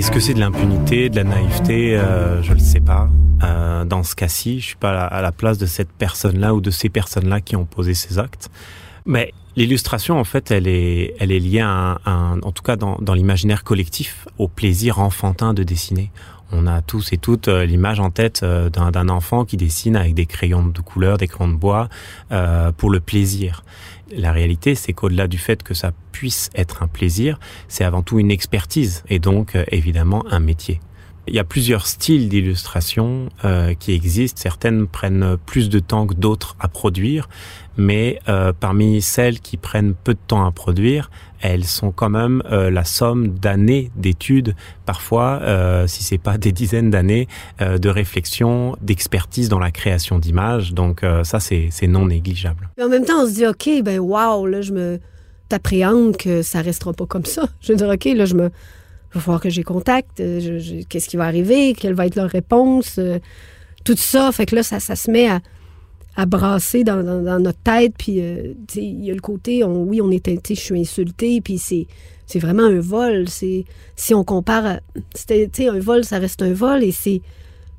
Est-ce 0.00 0.10
que 0.10 0.18
c'est 0.18 0.32
de 0.32 0.40
l'impunité, 0.40 1.10
de 1.10 1.16
la 1.16 1.24
naïveté 1.24 1.94
euh, 1.94 2.42
Je 2.42 2.52
ne 2.52 2.54
le 2.54 2.60
sais 2.60 2.80
pas. 2.80 3.10
Euh, 3.44 3.84
dans 3.84 4.02
ce 4.02 4.14
cas-ci, 4.14 4.58
je 4.58 4.68
suis 4.68 4.76
pas 4.76 5.04
à 5.04 5.20
la 5.20 5.30
place 5.30 5.58
de 5.58 5.66
cette 5.66 5.92
personne-là 5.92 6.54
ou 6.54 6.62
de 6.62 6.70
ces 6.70 6.88
personnes-là 6.88 7.42
qui 7.42 7.54
ont 7.54 7.66
posé 7.66 7.92
ces 7.92 8.18
actes. 8.18 8.48
Mais 9.04 9.34
l'illustration, 9.56 10.18
en 10.18 10.24
fait, 10.24 10.50
elle 10.52 10.68
est, 10.68 11.14
elle 11.20 11.30
est 11.30 11.38
liée 11.38 11.60
à 11.60 11.98
un, 12.06 12.40
en 12.40 12.50
tout 12.50 12.62
cas 12.62 12.76
dans, 12.76 12.96
dans 13.02 13.12
l'imaginaire 13.12 13.62
collectif, 13.62 14.26
au 14.38 14.48
plaisir 14.48 15.00
enfantin 15.00 15.52
de 15.52 15.64
dessiner. 15.64 16.10
On 16.52 16.66
a 16.66 16.82
tous 16.82 17.12
et 17.12 17.16
toutes 17.16 17.48
euh, 17.48 17.64
l'image 17.64 18.00
en 18.00 18.10
tête 18.10 18.40
euh, 18.42 18.68
d'un 18.70 19.08
enfant 19.08 19.44
qui 19.44 19.56
dessine 19.56 19.96
avec 19.96 20.14
des 20.14 20.26
crayons 20.26 20.66
de 20.66 20.80
couleur, 20.80 21.16
des 21.16 21.28
crayons 21.28 21.52
de 21.52 21.56
bois, 21.56 21.88
euh, 22.32 22.72
pour 22.72 22.90
le 22.90 23.00
plaisir. 23.00 23.64
La 24.12 24.32
réalité, 24.32 24.74
c'est 24.74 24.92
qu'au-delà 24.92 25.28
du 25.28 25.38
fait 25.38 25.62
que 25.62 25.74
ça 25.74 25.92
puisse 26.12 26.50
être 26.54 26.82
un 26.82 26.88
plaisir, 26.88 27.38
c'est 27.68 27.84
avant 27.84 28.02
tout 28.02 28.18
une 28.18 28.30
expertise 28.30 29.04
et 29.08 29.18
donc 29.18 29.54
euh, 29.54 29.64
évidemment 29.70 30.24
un 30.30 30.40
métier. 30.40 30.80
Il 31.26 31.34
y 31.34 31.38
a 31.38 31.44
plusieurs 31.44 31.86
styles 31.86 32.28
d'illustration 32.28 33.28
euh, 33.44 33.74
qui 33.74 33.92
existent. 33.92 34.40
Certaines 34.40 34.86
prennent 34.86 35.36
plus 35.46 35.68
de 35.68 35.78
temps 35.78 36.06
que 36.06 36.14
d'autres 36.14 36.56
à 36.58 36.68
produire, 36.68 37.28
mais 37.76 38.20
euh, 38.28 38.52
parmi 38.58 39.02
celles 39.02 39.40
qui 39.40 39.56
prennent 39.56 39.94
peu 39.94 40.14
de 40.14 40.18
temps 40.26 40.44
à 40.44 40.50
produire, 40.50 41.10
elles 41.40 41.64
sont 41.64 41.92
quand 41.92 42.10
même 42.10 42.42
euh, 42.50 42.70
la 42.70 42.84
somme 42.84 43.28
d'années 43.28 43.90
d'études, 43.96 44.54
parfois, 44.86 45.40
si 45.86 46.02
c'est 46.02 46.18
pas 46.18 46.36
des 46.36 46.52
dizaines 46.52 46.90
d'années, 46.90 47.28
de 47.60 47.88
réflexion, 47.88 48.76
d'expertise 48.80 49.48
dans 49.48 49.58
la 49.58 49.70
création 49.70 50.18
d'images. 50.18 50.74
Donc 50.74 51.04
ça, 51.22 51.38
c'est 51.38 51.70
non 51.86 52.06
négligeable. 52.06 52.68
Mais 52.76 52.84
en 52.84 52.88
même 52.88 53.04
temps, 53.04 53.22
on 53.22 53.26
se 53.26 53.34
dit, 53.34 53.46
OK, 53.46 53.68
ben 53.84 54.00
wow, 54.00 54.46
là, 54.46 54.62
je 54.62 54.72
me 54.72 54.98
t'appréhende 55.48 56.16
que 56.16 56.42
ça 56.42 56.62
restera 56.62 56.92
pas 56.92 57.06
comme 57.06 57.26
ça. 57.26 57.42
Je 57.60 57.72
veux 57.72 57.76
dire, 57.76 57.88
OK, 57.88 58.04
là, 58.16 58.24
je 58.24 58.34
me... 58.34 58.50
Il 59.10 59.14
va 59.14 59.20
falloir 59.20 59.40
que 59.40 59.50
j'ai 59.50 59.62
contact. 59.62 60.22
Qu'est-ce 60.88 61.08
qui 61.08 61.16
va 61.16 61.24
arriver? 61.24 61.74
Quelle 61.74 61.94
va 61.94 62.06
être 62.06 62.16
leur 62.16 62.30
réponse? 62.30 62.98
tout 63.82 63.96
ça. 63.96 64.30
Fait 64.30 64.46
que 64.46 64.54
là, 64.54 64.62
ça, 64.62 64.78
se 64.78 65.10
met 65.10 65.28
à 65.28 65.40
à 66.16 66.26
brasser 66.26 66.84
dans, 66.84 67.02
notre 67.40 67.58
tête. 67.60 67.94
Puis, 67.96 68.20
euh, 68.20 68.54
il 68.76 69.04
y 69.04 69.10
a 69.10 69.14
le 69.14 69.20
côté, 69.20 69.64
oui, 69.64 70.00
on 70.00 70.10
est, 70.10 70.28
je 70.48 70.60
suis 70.60 70.80
insulté, 70.80 71.40
puis 71.40 71.58
c'est, 71.58 71.86
c'est 72.26 72.38
vraiment 72.38 72.64
un 72.64 72.80
vol. 72.80 73.28
C'est, 73.28 73.64
si 73.96 74.14
on 74.14 74.24
compare, 74.24 74.80
c'était, 75.14 75.68
un 75.68 75.78
vol, 75.78 76.04
ça 76.04 76.18
reste 76.18 76.42
un 76.42 76.52
vol, 76.52 76.82
et 76.82 76.92
c'est, 76.92 77.22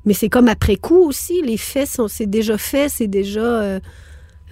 mais 0.04 0.14
c'est 0.14 0.28
comme 0.28 0.48
après 0.48 0.76
coup 0.76 1.04
aussi. 1.06 1.42
Les 1.42 1.56
faits 1.56 1.88
sont, 1.88 2.08
c'est 2.08 2.26
déjà 2.26 2.58
fait, 2.58 2.88
c'est 2.88 3.06
déjà 3.06 3.40
euh, 3.40 3.80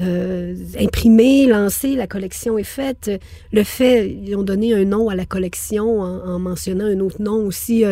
euh, 0.01 0.55
imprimé, 0.79 1.47
lancé, 1.47 1.95
la 1.95 2.07
collection 2.07 2.59
est 2.59 2.65
faite. 2.65 3.11
Le 3.53 3.65
fait, 3.65 4.11
ils 4.11 4.35
ont 4.37 4.43
donné 4.43 4.75
un 4.75 4.85
nom 4.85 5.09
à 5.09 5.15
la 5.15 5.27
collection 5.27 6.01
en, 6.01 6.39
mentionnant 6.39 6.87
un 6.87 7.01
autre 7.01 7.21
nom 7.21 7.47
aussi, 7.47 7.85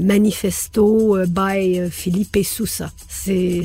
Manifesto 0.00 1.18
by 1.26 1.90
Philippe 1.90 2.38
Sousa. 2.44 2.90
C'est 3.08 3.62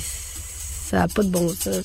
ça 0.89 0.97
n'a 0.97 1.07
pas 1.07 1.21
de 1.21 1.29
bon 1.29 1.47
sens. 1.49 1.83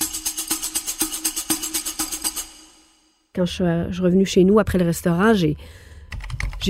Quand 3.35 3.45
je 3.45 3.53
suis 3.53 4.00
revenue 4.00 4.25
chez 4.25 4.45
nous 4.45 4.59
après 4.59 4.79
le 4.79 4.87
restaurant, 4.87 5.35
j'ai, 5.35 5.57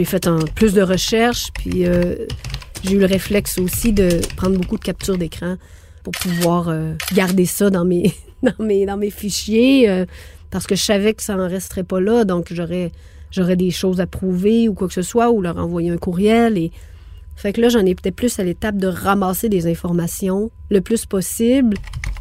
fait 0.04 0.26
un, 0.26 0.38
plus 0.56 0.74
de 0.74 0.82
recherches, 0.82 1.52
puis 1.54 1.86
euh, 1.86 2.26
j'ai 2.82 2.94
eu 2.94 2.98
le 2.98 3.06
réflexe 3.06 3.58
aussi 3.58 3.92
de 3.92 4.20
prendre 4.34 4.58
beaucoup 4.58 4.76
de 4.78 4.82
captures 4.82 5.16
d'écran 5.16 5.58
pour 6.02 6.12
pouvoir 6.12 6.70
euh, 6.70 6.94
garder 7.12 7.46
ça 7.46 7.70
dans 7.70 7.84
mes, 7.84 8.12
dans 8.86 8.96
mes, 8.96 9.10
fichiers, 9.10 9.88
euh, 9.88 10.04
parce 10.50 10.66
que 10.66 10.74
je 10.74 10.82
savais 10.82 11.14
que 11.14 11.22
ça 11.22 11.36
n'en 11.36 11.48
resterait 11.48 11.84
pas 11.84 12.00
là, 12.00 12.24
donc 12.24 12.52
j'aurais, 12.52 12.92
j'aurais 13.30 13.56
des 13.56 13.70
choses 13.70 14.00
à 14.00 14.06
prouver 14.06 14.68
ou 14.68 14.74
quoi 14.74 14.88
que 14.88 14.94
ce 14.94 15.02
soit, 15.02 15.30
ou 15.30 15.40
leur 15.40 15.58
envoyer 15.58 15.90
un 15.90 15.96
courriel. 15.96 16.58
Et 16.58 16.70
fait 17.36 17.52
que 17.52 17.60
là, 17.60 17.68
j'en 17.68 17.84
ai 17.84 17.94
peut-être 17.94 18.14
plus 18.14 18.38
à 18.38 18.44
l'étape 18.44 18.76
de 18.76 18.86
ramasser 18.86 19.48
des 19.48 19.66
informations 19.66 20.50
le 20.70 20.80
plus 20.80 21.06
possible. 21.06 21.76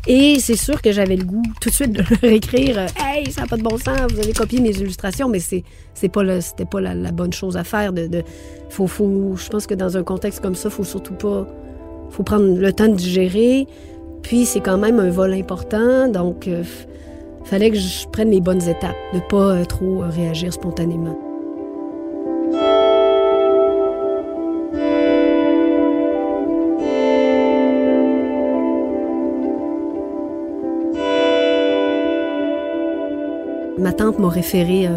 Et 0.05 0.39
c'est 0.39 0.57
sûr 0.57 0.81
que 0.81 0.91
j'avais 0.91 1.15
le 1.15 1.23
goût 1.23 1.43
tout 1.61 1.69
de 1.69 1.73
suite 1.73 1.93
de 1.93 2.03
leur 2.21 2.31
écrire 2.31 2.77
euh, 2.77 2.87
Hey, 2.99 3.31
ça 3.31 3.41
n'a 3.41 3.47
pas 3.47 3.55
de 3.55 3.63
bon 3.63 3.77
sens, 3.77 4.11
vous 4.11 4.19
avez 4.19 4.33
copié 4.33 4.59
mes 4.59 4.71
illustrations, 4.71 5.29
mais 5.29 5.39
c'est, 5.39 5.63
c'est 5.93 6.09
pas, 6.09 6.41
c'était 6.41 6.65
pas 6.65 6.81
la, 6.81 7.11
bonne 7.11 7.31
chose 7.31 7.55
à 7.55 7.63
faire. 7.63 7.93
De, 7.93 8.07
de, 8.07 8.23
faut, 8.69 8.87
je 8.87 9.49
pense 9.49 9.65
que 9.65 9.75
dans 9.75 9.95
un 9.95 10.03
contexte 10.03 10.41
comme 10.41 10.55
ça, 10.55 10.69
faut 10.69 10.83
surtout 10.83 11.13
pas. 11.13 11.47
faut 12.09 12.23
prendre 12.23 12.57
le 12.57 12.73
temps 12.73 12.89
de 12.89 12.95
digérer. 12.95 13.67
Puis 14.23 14.45
c'est 14.45 14.61
quand 14.61 14.77
même 14.77 14.99
un 14.99 15.09
vol 15.09 15.33
important, 15.33 16.07
donc 16.07 16.47
il 16.47 16.53
euh, 16.53 16.63
fallait 17.43 17.69
que 17.69 17.77
je 17.77 18.07
prenne 18.07 18.31
les 18.31 18.41
bonnes 18.41 18.67
étapes, 18.67 18.95
de 19.13 19.19
pas 19.19 19.51
euh, 19.51 19.65
trop 19.65 20.01
réagir 20.09 20.51
spontanément. 20.53 21.19
Ma 33.77 33.91
tante 33.91 34.17
m'a 34.17 34.29
référé 34.29 34.87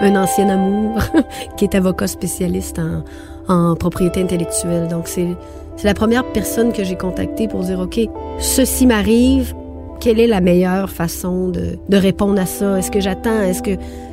un 0.00 0.16
ancien 0.16 0.50
amour 0.50 0.98
qui 1.56 1.64
est 1.64 1.74
avocat 1.74 2.06
spécialiste 2.06 2.78
en, 3.48 3.74
propriété 3.74 4.20
intellectuelle. 4.20 4.88
Donc, 4.88 5.08
la 5.82 5.94
première 5.94 6.24
personne 6.32 6.72
que 6.72 6.84
j'ai 6.84 6.96
contactée 6.96 7.48
pour 7.48 7.60
dire, 7.60 7.80
OK, 7.80 8.00
ceci 8.38 8.86
m'arrive, 8.86 9.54
quelle 10.00 10.20
est 10.20 10.26
la 10.26 10.40
meilleure 10.40 10.90
façon 10.90 11.48
de, 11.48 11.78
répondre 11.96 12.40
à 12.40 12.46
ça? 12.46 12.78
Est-ce 12.78 12.90
que 12.90 13.00
j'attends? 13.00 13.42
Est-ce 13.42 13.62
que 13.62 13.70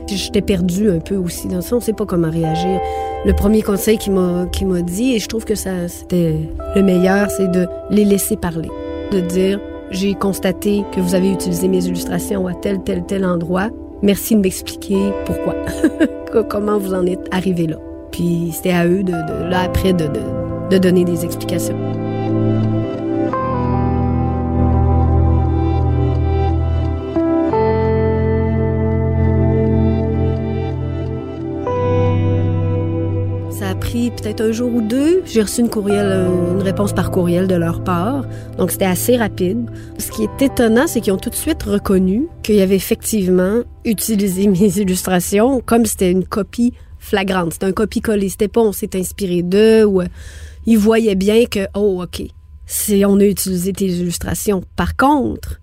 j'étais 0.08 0.42
perdue 0.42 0.90
un 0.90 1.00
peu 1.00 1.16
aussi? 1.16 1.48
Dans 1.48 1.62
ça? 1.62 1.76
On 1.76 1.80
ne 1.80 1.84
sait 1.84 1.94
pas 1.94 2.06
comment 2.06 2.30
réagir. 2.30 2.80
Le 3.26 3.34
premier 3.34 3.62
conseil 3.62 3.98
qu'il 3.98 4.14
m'a, 4.14 4.48
qui 4.52 4.66
m'a 4.66 4.82
dit, 4.82 5.16
et 5.16 5.20
je 5.20 5.28
trouve 5.28 5.46
que 5.46 5.56
ça, 5.56 5.88
c'était 5.88 6.36
le 6.76 6.84
meilleur, 6.84 7.30
c'est 7.30 7.50
de 7.50 7.68
les 7.90 8.06
laisser 8.06 8.38
parler. 8.38 8.70
De 9.12 9.20
dire, 9.20 9.60
j'ai 9.92 10.14
constaté 10.14 10.84
que 10.94 11.02
vous 11.02 11.16
avez 11.16 11.30
utilisé 11.30 11.68
mes 11.68 11.86
illustrations 11.86 12.48
à 12.48 12.54
tel, 12.54 12.82
tel, 12.84 13.04
tel 13.04 13.26
endroit. 13.26 13.70
Merci 14.02 14.36
de 14.36 14.42
m'expliquer 14.42 15.12
pourquoi, 15.26 15.56
comment 16.50 16.78
vous 16.78 16.94
en 16.94 17.06
êtes 17.06 17.28
arrivé 17.32 17.68
là? 17.68 17.78
Puis 18.12 18.52
c'était 18.54 18.72
à 18.72 18.88
eux, 18.88 19.04
de, 19.04 19.12
là 19.12 19.62
après, 19.66 19.94
de, 19.94 20.06
de 20.08 20.41
donner 20.78 21.04
des 21.06 21.26
explications. 21.26 21.78
peut-être 34.10 34.42
un 34.42 34.52
jour 34.52 34.74
ou 34.74 34.82
deux. 34.82 35.22
J'ai 35.26 35.42
reçu 35.42 35.62
une 35.62 35.70
courriel, 35.70 36.06
euh, 36.06 36.54
une 36.54 36.62
réponse 36.62 36.94
par 36.94 37.12
courriel 37.12 37.48
de 37.48 37.56
leur 37.56 37.84
part. 37.84 38.26
Donc 38.58 38.72
c'était 38.72 38.86
assez 38.86 39.18
rapide. 39.18 39.70
Ce 39.98 40.12
qui 40.12 40.24
est 40.24 40.42
étonnant, 40.42 40.88
c'est 40.88 41.02
qu'ils 41.02 41.14
ont 41.14 41.18
tout 41.18 41.30
de 41.30 41.36
suite 41.36 41.64
reconnu 41.64 42.28
qu'il 42.44 42.56
y 42.56 42.62
avait 42.62 42.76
effectivement 42.76 43.62
utilisé 43.86 44.48
mes 44.48 44.78
illustrations 44.78 45.62
comme 45.66 45.86
c'était 45.86 46.12
une 46.12 46.26
copie 46.26 46.74
flagrante. 47.00 47.54
C'était 47.54 47.68
un 47.68 47.72
copie-coller. 47.72 48.30
C'était 48.30 48.48
pas 48.48 48.62
on 48.62 48.72
s'est 48.72 48.96
inspiré 48.96 49.42
d'eux 49.44 49.86
ou 49.86 50.02
euh, 50.02 50.06
ils 50.66 50.78
voyaient 50.78 51.16
bien 51.16 51.46
que 51.46 51.68
oh 51.76 52.04
ok, 52.04 52.24
c'est 52.66 53.06
on 53.06 53.20
a 53.20 53.26
utilisé 53.26 53.74
tes 53.74 53.88
illustrations. 53.88 54.64
Par 54.76 54.96
contre, 54.96 55.60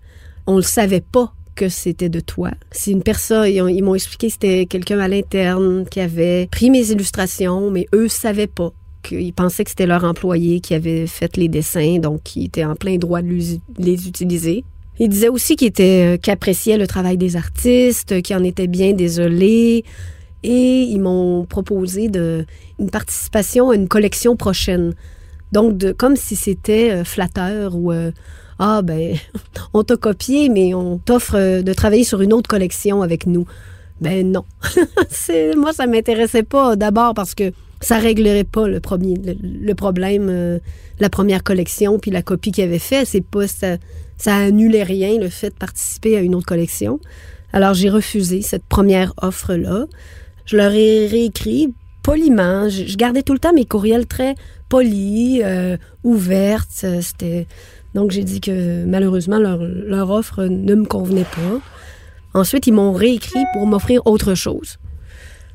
on 0.47 0.57
le 0.57 0.61
savait 0.61 1.01
pas 1.01 1.33
que 1.55 1.69
c'était 1.69 2.09
de 2.09 2.21
toi. 2.21 2.51
C'est 2.71 2.91
une 2.91 3.03
personne, 3.03 3.47
ils, 3.47 3.83
m'ont 3.83 3.95
expliqué 3.95 4.27
que 4.27 4.33
c'était 4.33 4.65
quelqu'un 4.65 4.99
à 4.99 5.07
l'interne 5.07 5.85
qui 5.89 5.99
avait 5.99 6.47
pris 6.47 6.69
mes 6.69 6.91
illustrations, 6.91 7.69
mais 7.69 7.87
eux 7.93 8.07
savaient 8.07 8.47
pas. 8.47 8.71
Qu'ils 9.03 9.33
pensaient 9.33 9.63
que 9.63 9.69
c'était 9.69 9.85
leur 9.85 10.03
employé 10.03 10.61
qui 10.61 10.73
avait 10.73 11.07
fait 11.07 11.35
les 11.35 11.47
dessins, 11.47 11.99
donc 11.99 12.23
qui 12.23 12.45
était 12.45 12.63
en 12.63 12.75
plein 12.75 12.97
droit 12.97 13.21
de 13.21 13.59
les 13.77 14.07
utiliser. 14.07 14.63
Il 14.99 15.09
disait 15.09 15.29
aussi 15.29 15.55
qu'il 15.55 15.67
était, 15.67 16.17
euh, 16.17 16.77
le 16.77 16.85
travail 16.85 17.17
des 17.17 17.35
artistes, 17.35 18.21
qu'il 18.21 18.35
en 18.35 18.43
était 18.43 18.67
bien 18.67 18.93
désolé. 18.93 19.85
Et 20.43 20.81
ils 20.83 20.99
m'ont 20.99 21.45
proposé 21.45 22.07
de, 22.07 22.45
une 22.79 22.89
participation 22.89 23.71
à 23.71 23.75
une 23.75 23.87
collection 23.87 24.35
prochaine. 24.35 24.93
Donc, 25.51 25.77
de, 25.77 25.91
comme 25.91 26.15
si 26.15 26.35
c'était 26.35 26.91
euh, 26.91 27.03
flatteur 27.03 27.75
ou 27.75 27.91
euh, 27.91 28.11
Ah, 28.59 28.81
ben, 28.81 29.15
on 29.73 29.83
t'a 29.83 29.97
copié, 29.97 30.49
mais 30.49 30.73
on 30.73 30.97
t'offre 30.97 31.61
de 31.61 31.73
travailler 31.73 32.03
sur 32.03 32.21
une 32.21 32.33
autre 32.33 32.47
collection 32.47 33.01
avec 33.01 33.25
nous. 33.25 33.45
Ben 34.01 34.31
non. 34.31 34.45
moi, 35.57 35.73
ça 35.73 35.85
m'intéressait 35.85 36.43
pas 36.43 36.77
d'abord 36.77 37.13
parce 37.13 37.35
que 37.35 37.51
ça 37.81 37.97
réglerait 37.97 38.45
pas 38.45 38.67
le 38.67 38.79
premier 38.79 39.15
le, 39.15 39.73
problème 39.73 40.59
la 40.99 41.09
première 41.09 41.43
collection 41.43 41.97
puis 41.97 42.11
la 42.11 42.21
copie 42.21 42.51
qu'il 42.51 42.65
avait 42.65 42.77
fait 42.77 43.05
c'est 43.05 43.23
pas 43.23 43.47
ça 43.47 43.77
ça 44.19 44.35
annulait 44.35 44.83
rien, 44.83 45.17
le 45.17 45.29
fait 45.29 45.49
de 45.49 45.55
participer 45.55 46.17
à 46.17 46.19
une 46.19 46.35
autre 46.35 46.45
collection. 46.45 46.99
Alors 47.53 47.73
j'ai 47.73 47.89
refusé 47.89 48.41
cette 48.43 48.65
première 48.65 49.13
offre-là. 49.21 49.85
Je 50.49 50.57
leur 50.57 50.71
ai 50.71 51.05
réécrit 51.05 51.75
poliment. 52.01 52.69
Je, 52.69 52.97
gardais 52.97 53.21
tout 53.21 53.33
le 53.33 53.39
temps 53.39 53.53
mes 53.53 53.65
courriels 53.65 54.07
très 54.07 54.33
polis, 54.67 55.41
euh, 55.43 55.77
ouvertes. 56.03 56.87
C'était 57.01 57.45
donc 57.93 58.09
j'ai 58.09 58.23
dit 58.23 58.41
que 58.41 58.83
malheureusement 58.83 59.37
leur, 59.37 60.09
offre 60.09 60.45
ne 60.45 60.73
me 60.73 60.85
convenait 60.85 61.21
pas. 61.35 61.59
Ensuite 62.33 62.65
ils 62.65 62.73
m'ont 62.73 62.93
réécrit 62.93 63.43
pour 63.53 63.67
m'offrir 63.67 64.01
autre 64.07 64.33
chose. 64.33 64.79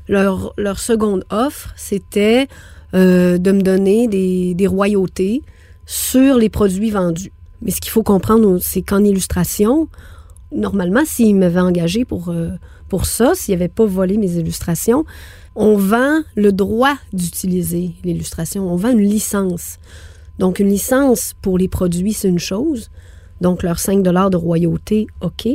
Leur, 0.07 0.53
leur 0.57 0.79
seconde 0.79 1.25
offre 1.29 1.73
c'était 1.75 2.47
euh, 2.93 3.37
de 3.37 3.51
me 3.51 3.63
donner 3.63 4.07
des, 4.07 4.53
des 4.53 4.67
royautés 4.67 5.41
sur 5.85 6.37
les 6.37 6.47
produits 6.47 6.91
vendus. 6.91 7.33
Mais 7.61 7.71
ce 7.71 7.81
qu'il 7.81 7.91
faut 7.91 8.03
comprendre, 8.03 8.59
c'est 8.61 8.81
qu'en 8.81 9.03
illustration, 9.03 9.89
normalement, 10.51 11.03
s'il 11.05 11.35
m'avait 11.35 11.59
engagé 11.59 12.05
pour, 12.05 12.29
euh, 12.29 12.51
pour 12.89 13.05
ça, 13.05 13.33
s'il 13.35 13.53
n'avait 13.55 13.67
pas 13.67 13.85
volé 13.85 14.17
mes 14.17 14.37
illustrations, 14.37 15.05
on 15.55 15.77
vend 15.77 16.21
le 16.35 16.51
droit 16.51 16.95
d'utiliser 17.13 17.91
l'illustration. 18.03 18.67
On 18.71 18.75
vend 18.75 18.91
une 18.91 18.99
licence. 19.01 19.77
Donc, 20.39 20.59
une 20.59 20.69
licence 20.69 21.33
pour 21.41 21.57
les 21.57 21.67
produits, 21.67 22.13
c'est 22.13 22.27
une 22.27 22.39
chose. 22.39 22.89
Donc, 23.41 23.63
leurs 23.63 23.79
5 23.79 24.01
de 24.03 24.37
royauté, 24.37 25.07
OK. 25.21 25.47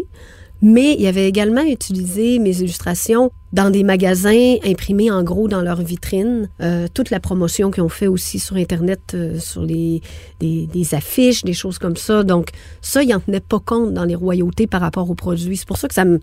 Mais 0.62 0.94
il 0.98 1.06
avait 1.06 1.26
également 1.26 1.62
utilisé 1.62 2.38
mes 2.38 2.60
illustrations 2.60 3.30
dans 3.52 3.70
des 3.70 3.82
magasins 3.82 4.56
imprimés 4.64 5.10
en 5.10 5.22
gros 5.22 5.48
dans 5.48 5.62
leur 5.62 5.80
vitrine. 5.80 6.50
Euh, 6.60 6.86
toute 6.92 7.10
la 7.10 7.18
promotion 7.18 7.70
qu'ils 7.70 7.82
ont 7.82 7.88
fait 7.88 8.06
aussi 8.06 8.38
sur 8.38 8.56
Internet, 8.56 9.12
euh, 9.14 9.38
sur 9.38 9.62
les, 9.62 10.02
des, 10.38 10.94
affiches, 10.94 11.44
des 11.44 11.54
choses 11.54 11.78
comme 11.78 11.96
ça. 11.96 12.22
Donc, 12.24 12.50
ça, 12.82 13.02
ils 13.02 13.08
n'en 13.08 13.20
tenaient 13.20 13.40
pas 13.40 13.58
compte 13.58 13.94
dans 13.94 14.04
les 14.04 14.14
royautés 14.14 14.66
par 14.66 14.82
rapport 14.82 15.08
aux 15.08 15.14
produits. 15.14 15.56
C'est 15.56 15.68
pour 15.68 15.78
ça 15.78 15.88
que 15.88 15.94
ça 15.94 16.04
me. 16.04 16.20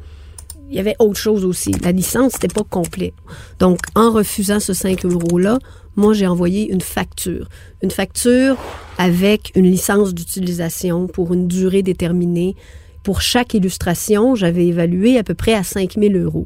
Il 0.70 0.76
y 0.76 0.80
avait 0.80 0.96
autre 1.00 1.18
chose 1.18 1.46
aussi. 1.46 1.72
La 1.82 1.92
licence, 1.94 2.34
n'était 2.34 2.54
pas 2.54 2.64
complet. 2.64 3.14
Donc, 3.58 3.80
en 3.96 4.12
refusant 4.12 4.60
ce 4.60 4.74
5 4.74 5.06
euros-là, 5.06 5.60
moi, 5.96 6.14
j'ai 6.14 6.28
envoyé 6.28 6.70
une 6.70 6.82
facture. 6.82 7.48
Une 7.82 7.90
facture 7.90 8.58
avec 8.98 9.52
une 9.56 9.66
licence 9.66 10.14
d'utilisation 10.14 11.08
pour 11.08 11.34
une 11.34 11.48
durée 11.48 11.84
déterminée 11.84 12.56
pour 13.08 13.22
chaque 13.22 13.54
illustration, 13.54 14.36
j'avais 14.36 14.68
évalué 14.68 15.18
à 15.18 15.24
peu 15.24 15.34
près 15.34 15.54
à 15.54 15.64
5 15.64 15.94
000 15.98 16.16
euros. 16.16 16.46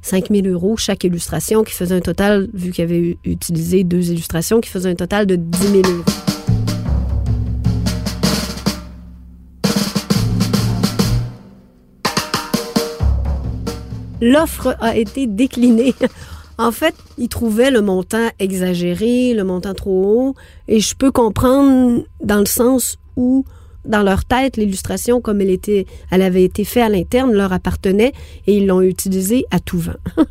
5 0.00 0.30
000 0.30 0.46
euros 0.46 0.78
chaque 0.78 1.04
illustration, 1.04 1.62
qui 1.62 1.74
faisait 1.74 1.94
un 1.94 2.00
total, 2.00 2.48
vu 2.54 2.70
qu'il 2.70 2.84
avait 2.84 3.18
utilisé 3.22 3.84
deux 3.84 4.10
illustrations, 4.10 4.62
qui 4.62 4.70
faisait 4.70 4.88
un 4.88 4.94
total 4.94 5.26
de 5.26 5.36
10 5.36 5.58
000 5.58 5.74
euros. 5.84 6.04
L'offre 14.22 14.78
a 14.80 14.96
été 14.96 15.26
déclinée. 15.26 15.94
En 16.56 16.72
fait, 16.72 16.94
ils 17.16 17.30
trouvaient 17.30 17.70
le 17.70 17.80
montant 17.80 18.28
exagéré, 18.38 19.32
le 19.32 19.44
montant 19.44 19.72
trop 19.72 20.04
haut, 20.04 20.34
et 20.68 20.80
je 20.80 20.94
peux 20.94 21.10
comprendre 21.10 22.04
dans 22.22 22.38
le 22.38 22.44
sens 22.44 22.98
où 23.16 23.46
dans 23.84 24.02
leur 24.02 24.24
tête, 24.24 24.56
l'illustration, 24.56 25.20
comme 25.20 25.40
elle, 25.40 25.50
était, 25.50 25.86
elle 26.10 26.22
avait 26.22 26.44
été 26.44 26.64
faite 26.64 26.84
à 26.84 26.88
l'interne, 26.88 27.32
leur 27.32 27.52
appartenait 27.52 28.12
et 28.46 28.56
ils 28.56 28.66
l'ont 28.66 28.82
utilisée 28.82 29.46
à 29.50 29.58
tout 29.60 29.78
vent. 29.78 29.92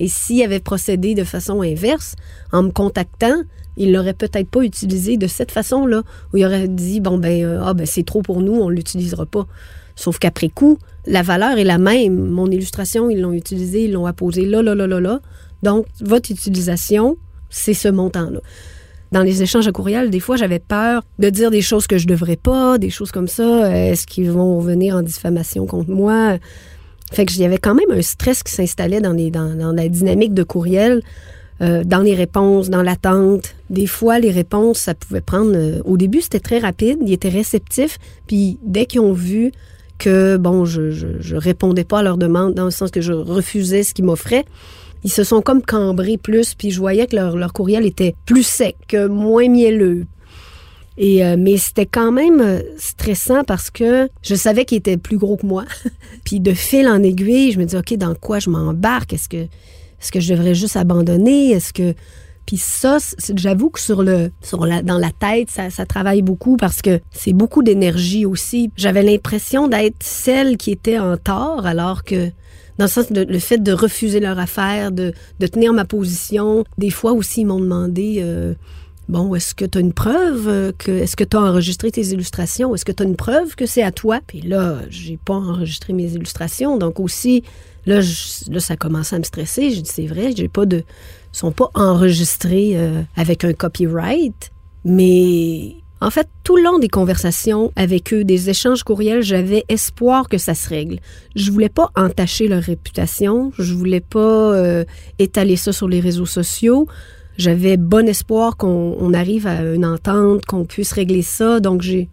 et 0.00 0.08
s'ils 0.08 0.42
avaient 0.42 0.60
procédé 0.60 1.14
de 1.14 1.24
façon 1.24 1.62
inverse, 1.62 2.16
en 2.52 2.64
me 2.64 2.70
contactant, 2.70 3.42
ils 3.76 3.92
l'auraient 3.92 4.14
peut-être 4.14 4.48
pas 4.48 4.62
utilisé 4.62 5.16
de 5.16 5.26
cette 5.26 5.52
façon-là, 5.52 6.02
où 6.32 6.36
ils 6.36 6.46
auraient 6.46 6.68
dit, 6.68 7.00
bon, 7.00 7.18
ben, 7.18 7.44
euh, 7.44 7.60
ah, 7.62 7.74
ben 7.74 7.86
c'est 7.86 8.04
trop 8.04 8.22
pour 8.22 8.40
nous, 8.40 8.54
on 8.54 8.68
l'utilisera 8.68 9.26
pas. 9.26 9.46
Sauf 9.94 10.18
qu'après 10.18 10.48
coup, 10.48 10.78
la 11.06 11.22
valeur 11.22 11.58
est 11.58 11.64
la 11.64 11.78
même. 11.78 12.28
Mon 12.28 12.50
illustration, 12.50 13.08
ils 13.08 13.20
l'ont 13.20 13.32
utilisée, 13.32 13.84
ils 13.84 13.92
l'ont 13.92 14.06
apposée 14.06 14.46
là, 14.46 14.62
là, 14.62 14.74
là, 14.74 14.86
là, 14.86 15.00
là. 15.00 15.20
Donc, 15.62 15.86
votre 16.00 16.30
utilisation, 16.30 17.16
c'est 17.50 17.74
ce 17.74 17.88
montant-là 17.88 18.40
dans 19.16 19.22
les 19.22 19.42
échanges 19.42 19.66
à 19.66 19.72
courriel, 19.72 20.10
des 20.10 20.20
fois, 20.20 20.36
j'avais 20.36 20.58
peur 20.58 21.02
de 21.18 21.30
dire 21.30 21.50
des 21.50 21.62
choses 21.62 21.86
que 21.86 21.96
je 21.96 22.06
devrais 22.06 22.36
pas, 22.36 22.76
des 22.76 22.90
choses 22.90 23.12
comme 23.12 23.28
ça. 23.28 23.74
Est-ce 23.74 24.06
qu'ils 24.06 24.30
vont 24.30 24.60
venir 24.60 24.94
en 24.94 25.00
diffamation 25.00 25.64
contre 25.64 25.90
moi? 25.90 26.36
Fait 27.12 27.24
que 27.24 27.32
j'y 27.32 27.42
avait 27.42 27.56
quand 27.56 27.74
même 27.74 27.90
un 27.90 28.02
stress 28.02 28.42
qui 28.42 28.52
s'installait 28.52 29.00
dans, 29.00 29.14
la 29.14 29.88
dynamique 29.88 30.34
de 30.34 30.42
courriel, 30.42 31.00
euh, 31.62 31.82
dans 31.82 32.00
les 32.00 32.14
réponses, 32.14 32.68
dans 32.68 32.82
l'attente. 32.82 33.54
Des 33.70 33.86
fois, 33.86 34.18
les 34.18 34.30
réponses, 34.30 34.80
ça 34.80 34.94
pouvait 34.94 35.22
prendre... 35.22 35.52
Euh, 35.54 35.80
au 35.86 35.96
début, 35.96 36.20
c'était 36.20 36.40
très 36.40 36.58
rapide, 36.58 36.98
ils 37.00 37.14
étaient 37.14 37.30
réceptifs. 37.30 37.96
Puis 38.26 38.58
dès 38.64 38.84
qu'ils 38.84 39.00
ont 39.00 39.14
vu 39.14 39.50
que, 39.96 40.36
bon, 40.36 40.66
je, 40.66 40.90
je, 40.90 41.06
je 41.20 41.36
répondais 41.36 41.84
pas 41.84 42.00
à 42.00 42.02
leurs 42.02 42.18
demandes, 42.18 42.52
dans 42.52 42.66
le 42.66 42.70
sens 42.70 42.90
que 42.90 43.00
je 43.00 43.14
refusais 43.14 43.82
ce 43.82 43.94
qu'ils 43.94 44.04
m'offraient, 44.04 44.44
ils 45.06 45.12
se 45.12 45.22
sont 45.22 45.40
comme 45.40 45.62
cambrés 45.62 46.16
plus, 46.18 46.54
puis 46.56 46.72
je 46.72 46.80
voyais 46.80 47.06
que 47.06 47.14
leur, 47.14 47.52
courriel 47.52 47.86
était 47.86 48.16
plus 48.24 48.42
sec, 48.42 48.96
moins 49.08 49.48
mielleux. 49.48 50.04
Et, 50.98 51.24
euh, 51.24 51.36
mais 51.38 51.58
c'était 51.58 51.86
quand 51.86 52.10
même 52.10 52.40
euh, 52.40 52.58
stressant 52.76 53.44
parce 53.44 53.70
que 53.70 54.08
je 54.22 54.34
savais 54.34 54.64
qu'il 54.64 54.78
était 54.78 54.96
plus 54.96 55.16
gros 55.16 55.36
que 55.36 55.46
moi. 55.46 55.64
puis 56.24 56.40
de 56.40 56.52
fil 56.52 56.88
en 56.88 57.04
aiguille, 57.04 57.52
je 57.52 57.60
me 57.60 57.66
dis, 57.66 57.76
OK, 57.76 57.94
dans 57.94 58.16
quoi 58.16 58.40
je 58.40 58.50
m'embarque? 58.50 59.12
Est-ce 59.12 59.28
que, 59.28 59.36
est-ce 59.36 60.10
que 60.10 60.18
je 60.18 60.34
devrais 60.34 60.56
juste 60.56 60.76
abandonner? 60.76 61.52
Est-ce 61.52 61.72
que... 61.72 61.94
Puis 62.44 62.56
ça, 62.56 62.98
j'avoue 63.36 63.70
que 63.70 63.80
sur 63.80 64.02
le, 64.02 64.32
sur 64.42 64.66
la, 64.66 64.82
dans 64.82 64.98
la 64.98 65.12
tête, 65.12 65.50
ça, 65.50 65.70
ça 65.70 65.86
travaille 65.86 66.22
beaucoup 66.22 66.56
parce 66.56 66.82
que 66.82 67.00
c'est 67.12 67.32
beaucoup 67.32 67.62
d'énergie 67.62 68.26
aussi. 68.26 68.72
J'avais 68.76 69.04
l'impression 69.04 69.68
d'être 69.68 70.02
celle 70.02 70.56
qui 70.56 70.72
était 70.72 70.98
en 70.98 71.16
tort 71.16 71.64
alors 71.64 72.02
que 72.02 72.32
dans 72.78 72.84
le 72.84 72.90
sens 72.90 73.10
de 73.12 73.22
le 73.22 73.38
fait 73.38 73.58
de 73.58 73.72
refuser 73.72 74.20
leur 74.20 74.38
affaire, 74.38 74.92
de, 74.92 75.12
de 75.40 75.46
tenir 75.46 75.72
ma 75.72 75.84
position. 75.84 76.64
Des 76.78 76.90
fois 76.90 77.12
aussi, 77.12 77.42
ils 77.42 77.46
m'ont 77.46 77.60
demandé 77.60 78.18
euh, 78.20 78.54
Bon, 79.08 79.36
est-ce 79.36 79.54
que 79.54 79.64
tu 79.64 79.78
as 79.78 79.80
une 79.80 79.92
preuve 79.92 80.72
que 80.78 80.90
est-ce 80.90 81.14
que 81.14 81.22
tu 81.22 81.36
as 81.36 81.40
enregistré 81.40 81.92
tes 81.92 82.04
illustrations? 82.06 82.74
Est-ce 82.74 82.84
que 82.84 82.90
tu 82.90 83.04
as 83.04 83.06
une 83.06 83.14
preuve 83.14 83.54
que 83.54 83.64
c'est 83.64 83.82
à 83.82 83.92
toi? 83.92 84.20
Puis 84.26 84.40
là, 84.40 84.80
j'ai 84.90 85.16
pas 85.16 85.34
enregistré 85.34 85.92
mes 85.92 86.12
illustrations, 86.14 86.76
donc 86.76 86.98
aussi 86.98 87.44
là, 87.86 88.00
là 88.50 88.60
ça 88.60 88.74
a 88.74 88.76
commencé 88.76 89.14
à 89.14 89.18
me 89.20 89.24
stresser. 89.24 89.70
J'ai 89.70 89.82
dit 89.82 89.90
c'est 89.92 90.06
vrai, 90.06 90.32
j'ai 90.36 90.48
pas 90.48 90.66
de 90.66 90.82
sont 91.30 91.52
pas 91.52 91.70
enregistrés 91.74 92.72
euh, 92.76 93.02
avec 93.14 93.44
un 93.44 93.52
copyright, 93.52 94.50
mais 94.84 95.76
en 96.00 96.10
fait, 96.10 96.28
tout 96.44 96.56
le 96.56 96.62
long 96.62 96.78
des 96.78 96.88
conversations 96.88 97.72
avec 97.74 98.12
eux, 98.12 98.22
des 98.22 98.50
échanges 98.50 98.82
courriels, 98.82 99.22
j'avais 99.22 99.64
espoir 99.68 100.28
que 100.28 100.36
ça 100.36 100.54
se 100.54 100.68
règle. 100.68 100.98
Je 101.34 101.50
voulais 101.50 101.70
pas 101.70 101.90
entacher 101.96 102.48
leur 102.48 102.62
réputation, 102.62 103.50
je 103.58 103.72
voulais 103.72 104.00
pas 104.00 104.52
euh, 104.54 104.84
étaler 105.18 105.56
ça 105.56 105.72
sur 105.72 105.88
les 105.88 106.00
réseaux 106.00 106.26
sociaux. 106.26 106.86
J'avais 107.38 107.76
bon 107.76 108.08
espoir 108.08 108.56
qu'on 108.56 109.12
arrive 109.14 109.46
à 109.46 109.62
une 109.62 109.86
entente, 109.86 110.44
qu'on 110.44 110.64
puisse 110.64 110.92
régler 110.92 111.22
ça. 111.22 111.60
Donc, 111.60 111.82
j'ai, 111.82 112.08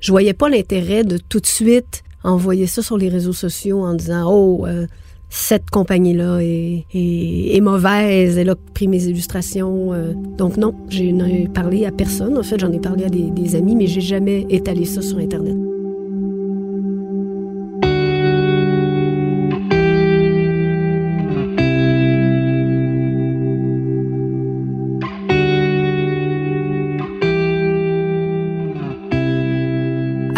je 0.00 0.10
voyais 0.10 0.34
pas 0.34 0.48
l'intérêt 0.48 1.04
de 1.04 1.18
tout 1.18 1.40
de 1.40 1.46
suite 1.46 2.02
envoyer 2.24 2.66
ça 2.66 2.82
sur 2.82 2.98
les 2.98 3.08
réseaux 3.08 3.32
sociaux 3.32 3.84
en 3.84 3.94
disant 3.94 4.28
oh 4.28 4.66
euh, 4.66 4.86
cette 5.28 5.70
compagnie-là 5.70 6.38
est, 6.40 7.60
mauvaise, 7.60 8.38
elle 8.38 8.50
a 8.50 8.56
pris 8.74 8.88
mes 8.88 9.04
illustrations. 9.04 9.92
Euh. 9.92 10.12
donc 10.14 10.56
non, 10.56 10.74
ai 10.90 11.48
parlé 11.48 11.84
à 11.84 11.90
personne. 11.90 12.38
En 12.38 12.42
fait, 12.42 12.58
j'en 12.58 12.72
ai 12.72 12.78
parlé 12.78 13.04
à 13.04 13.08
des, 13.08 13.56
amis, 13.56 13.76
mais 13.76 13.86
j'ai 13.86 14.00
jamais 14.00 14.46
étalé 14.50 14.84
ça 14.84 15.02
sur 15.02 15.18
Internet. 15.18 15.56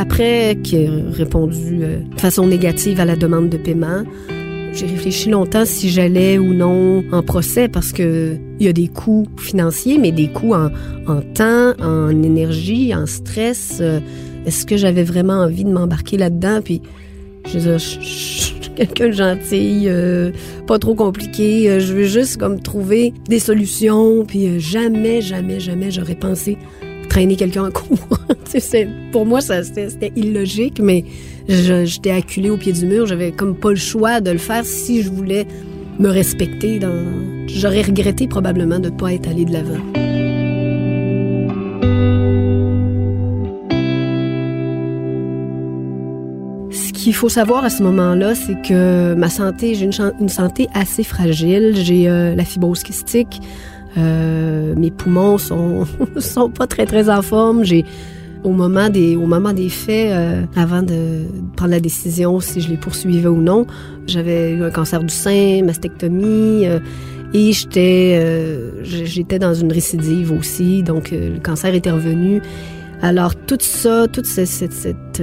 après 0.01 0.57
qui 0.65 0.87
a 0.87 0.91
répondu 1.13 1.81
euh, 1.83 2.01
de 2.01 2.21
façon 2.21 2.47
négative 2.47 2.99
à 2.99 3.05
la 3.05 3.15
demande 3.15 3.51
de 3.51 3.57
paiement. 3.57 4.03
J'ai 4.79 4.87
réfléchi 4.87 5.29
longtemps 5.29 5.65
si 5.65 5.91
j'allais 5.91 6.39
ou 6.39 6.55
non 6.55 7.03
en 7.11 7.21
procès 7.21 7.67
parce 7.67 7.93
que 7.93 8.37
il 8.61 8.65
y 8.65 8.69
a 8.69 8.73
des 8.73 8.87
coûts 8.87 9.27
financiers, 9.37 9.99
mais 9.99 10.13
des 10.13 10.29
coûts 10.29 10.55
en, 10.55 10.71
temps, 11.35 11.73
en 11.81 12.11
énergie, 12.23 12.95
en 12.95 13.07
stress. 13.07 13.79
Euh, 13.81 13.99
Est-ce 14.47 14.67
que 14.67 14.77
j'avais 14.77 15.03
vraiment 15.03 15.41
envie 15.41 15.65
de 15.65 15.71
m'embarquer 15.71 16.17
là-dedans? 16.17 16.61
Puis, 16.63 16.81
je 17.53 17.59
veux 17.59 17.77
quelqu'un 18.77 19.09
de 19.09 19.13
gentil, 19.13 19.87
euh, 19.87 20.31
pas 20.69 20.79
trop 20.79 20.95
compliqué. 20.95 21.69
Euh, 21.69 21.81
Je 21.81 21.93
veux 21.93 22.07
juste 22.07 22.37
comme 22.37 22.61
trouver 22.61 23.13
des 23.29 23.41
solutions. 23.41 24.25
Puis 24.25 24.61
jamais, 24.61 25.23
jamais, 25.23 25.59
jamais 25.59 25.91
j'aurais 25.91 26.15
pensé 26.15 26.57
traîner 27.09 27.35
quelqu'un 27.35 27.65
en 27.65 27.71
cours. 27.73 27.99
Pour 29.11 29.27
moi, 29.27 29.41
c'était 29.41 30.13
illogique, 30.15 30.79
mais 30.81 31.05
j'étais 31.49 32.11
acculée 32.11 32.51
au 32.51 32.57
pied 32.57 32.73
du 32.73 32.87
mur. 32.87 33.07
J'avais 33.07 33.33
comme 33.33 33.55
pas 33.55 33.71
le 33.71 33.77
choix 33.77 34.21
de 34.21 34.31
le 34.31 34.39
faire 34.39 34.65
si 34.65 35.03
je 35.03 35.11
voulais 35.11 35.47
me 35.99 36.09
respecter. 36.09 36.79
Dans... 36.79 37.05
J'aurais 37.49 37.83
regretté 37.83 38.29
probablement 38.29 38.79
de 38.79 38.91
ne 38.91 38.97
pas 38.97 39.13
être 39.15 39.29
allée 39.29 39.45
de 39.45 39.53
l'avant. 39.53 39.79
Ce 46.71 46.93
qu'il 46.93 47.15
faut 47.15 47.29
savoir 47.29 47.65
à 47.65 47.71
ce 47.71 47.83
moment-là, 47.83 48.35
c'est 48.35 48.61
que 48.63 49.15
ma 49.15 49.31
santé, 49.31 49.75
j'ai 49.75 49.87
une, 49.87 50.13
une 50.21 50.29
santé 50.29 50.69
assez 50.75 51.03
fragile. 51.03 51.73
J'ai 51.75 52.09
euh, 52.09 52.35
la 52.35 52.45
fibrose 52.45 52.83
kystique. 52.83 53.41
Euh, 53.97 54.75
mes 54.77 54.91
poumons 54.91 55.39
sont 55.39 55.87
sont 56.19 56.51
pas 56.51 56.67
très 56.67 56.85
très 56.85 57.09
en 57.09 57.23
forme. 57.23 57.65
J'ai 57.65 57.85
au 58.45 58.51
moment 58.51 58.89
des 58.89 59.17
au 59.17 59.27
moment 59.27 59.53
des 59.53 59.69
faits, 59.69 60.11
euh, 60.13 60.43
avant 60.57 60.83
de 60.83 61.25
prendre 61.57 61.73
la 61.73 61.81
décision 61.81 62.41
si 62.41 62.61
je 62.61 62.69
les 62.69 62.77
poursuivais 62.77 63.29
ou 63.29 63.41
non, 63.41 63.67
j'avais 64.07 64.53
eu 64.53 64.63
un 64.63 64.71
cancer 64.71 65.03
du 65.03 65.13
sein, 65.15 65.63
mastectomie. 65.65 66.67
euh, 66.67 66.79
et 67.35 67.53
j'étais 67.53 68.19
euh, 68.23 68.83
j'étais 68.85 69.39
dans 69.39 69.53
une 69.53 69.71
récidive 69.71 70.33
aussi, 70.33 70.83
donc 70.83 71.11
le 71.11 71.39
cancer 71.41 71.75
était 71.75 71.91
revenu. 71.91 72.41
Alors 73.03 73.35
tout 73.37 73.59
ça, 73.61 74.07
toute 74.09 74.25
ce- 74.27 74.47
cette, 74.47 74.73
cette, 74.73 75.23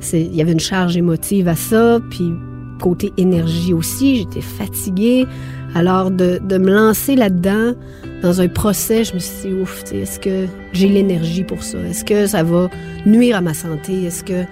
c'est- 0.00 0.20
il 0.22 0.34
y 0.36 0.40
avait 0.40 0.52
une 0.52 0.60
charge 0.60 0.96
émotive 0.96 1.48
à 1.48 1.56
ça, 1.56 1.98
puis 2.10 2.32
côté 2.80 3.12
énergie 3.16 3.72
aussi, 3.72 4.16
j'étais 4.18 4.40
fatiguée. 4.40 5.26
Alors 5.74 6.10
de, 6.10 6.40
me 6.58 6.72
lancer 6.72 7.16
là-dedans, 7.16 7.74
dans 8.22 8.40
un 8.40 8.48
procès, 8.48 9.04
je 9.04 9.14
me 9.14 9.18
suis 9.18 9.48
dit, 9.48 9.54
ouf, 9.54 9.84
est-ce 9.92 10.18
que 10.18 10.46
j'ai 10.72 10.88
l'énergie 10.88 11.44
pour 11.44 11.62
ça? 11.62 11.78
Est-ce 11.90 12.04
que 12.04 12.26
ça 12.26 12.42
va 12.42 12.70
nuire 13.04 13.36
à 13.36 13.40
ma 13.40 13.54
santé? 13.54 14.04
Est-ce 14.04 14.24
que 14.24 14.44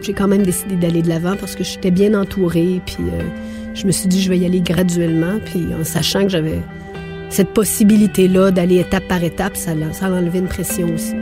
j'ai 0.00 0.12
quand 0.12 0.28
même 0.28 0.42
décidé 0.42 0.76
d'aller 0.76 1.02
de 1.02 1.08
l'avant 1.08 1.36
parce 1.36 1.54
que 1.54 1.64
j'étais 1.64 1.90
bien 1.90 2.14
entourée, 2.14 2.80
puis 2.86 2.98
euh, 3.00 3.22
je 3.74 3.86
me 3.86 3.92
suis 3.92 4.08
dit, 4.08 4.20
je 4.22 4.28
vais 4.28 4.38
y 4.38 4.46
aller 4.46 4.60
graduellement, 4.60 5.38
puis 5.44 5.66
en 5.78 5.84
sachant 5.84 6.22
que 6.22 6.28
j'avais 6.28 6.60
cette 7.30 7.50
possibilité-là 7.54 8.50
d'aller 8.50 8.80
étape 8.80 9.08
par 9.08 9.22
étape, 9.24 9.56
ça, 9.56 9.72
ça 9.92 10.10
enlevait 10.10 10.40
une 10.40 10.48
pression 10.48 10.88
aussi. 10.94 11.14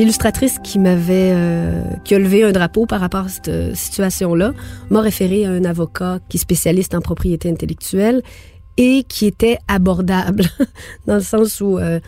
L'illustratrice 0.00 0.58
qui 0.64 0.78
m'avait 0.78 1.30
euh, 1.34 1.82
qui 2.04 2.14
a 2.14 2.18
levé 2.18 2.42
un 2.42 2.52
drapeau 2.52 2.86
par 2.86 3.00
rapport 3.00 3.26
à 3.26 3.28
cette 3.28 3.76
situation-là 3.76 4.54
m'a 4.88 5.02
référé 5.02 5.44
à 5.44 5.50
un 5.50 5.62
avocat 5.66 6.20
qui 6.30 6.38
est 6.38 6.40
spécialiste 6.40 6.94
en 6.94 7.02
propriété 7.02 7.50
intellectuelle 7.50 8.22
et 8.78 9.04
qui 9.06 9.26
était 9.26 9.58
abordable 9.68 10.44
dans 11.06 11.16
le 11.16 11.20
sens 11.20 11.60
où 11.60 11.76
euh, 11.76 12.00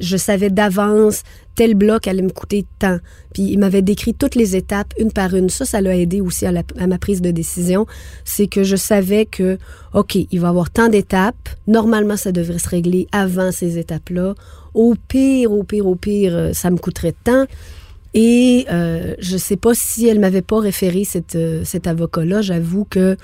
je 0.00 0.16
savais 0.18 0.50
d'avance 0.50 1.22
tel 1.54 1.74
bloc 1.74 2.06
allait 2.06 2.20
me 2.20 2.28
coûter 2.28 2.66
tant. 2.78 2.98
Puis 3.32 3.44
il 3.44 3.58
m'avait 3.58 3.80
décrit 3.80 4.12
toutes 4.12 4.34
les 4.34 4.54
étapes 4.54 4.92
une 4.98 5.10
par 5.10 5.34
une. 5.34 5.48
Ça, 5.48 5.64
ça 5.64 5.80
l'a 5.80 5.96
aidé 5.96 6.20
aussi 6.20 6.44
à, 6.44 6.52
à 6.78 6.86
ma 6.86 6.98
prise 6.98 7.22
de 7.22 7.30
décision. 7.30 7.86
C'est 8.26 8.48
que 8.48 8.64
je 8.64 8.76
savais 8.76 9.24
que, 9.24 9.56
OK, 9.94 10.14
il 10.14 10.40
va 10.40 10.48
y 10.48 10.50
avoir 10.50 10.68
tant 10.68 10.88
d'étapes. 10.88 11.48
Normalement, 11.66 12.18
ça 12.18 12.32
devrait 12.32 12.58
se 12.58 12.68
régler 12.68 13.08
avant 13.12 13.50
ces 13.50 13.78
étapes-là. 13.78 14.34
Au 14.74 14.94
pire, 15.08 15.52
au 15.52 15.64
pire, 15.64 15.86
au 15.86 15.94
pire, 15.94 16.34
euh, 16.34 16.52
ça 16.52 16.70
me 16.70 16.76
coûterait 16.76 17.14
tant. 17.24 17.46
Et 18.14 18.66
euh, 18.70 19.14
je 19.18 19.36
sais 19.36 19.56
pas 19.56 19.74
si 19.74 20.06
elle 20.08 20.18
m'avait 20.18 20.42
pas 20.42 20.60
référé 20.60 21.04
cette, 21.04 21.36
euh, 21.36 21.62
cet 21.64 21.86
avocat-là. 21.86 22.42
J'avoue 22.42 22.84
que 22.84 23.16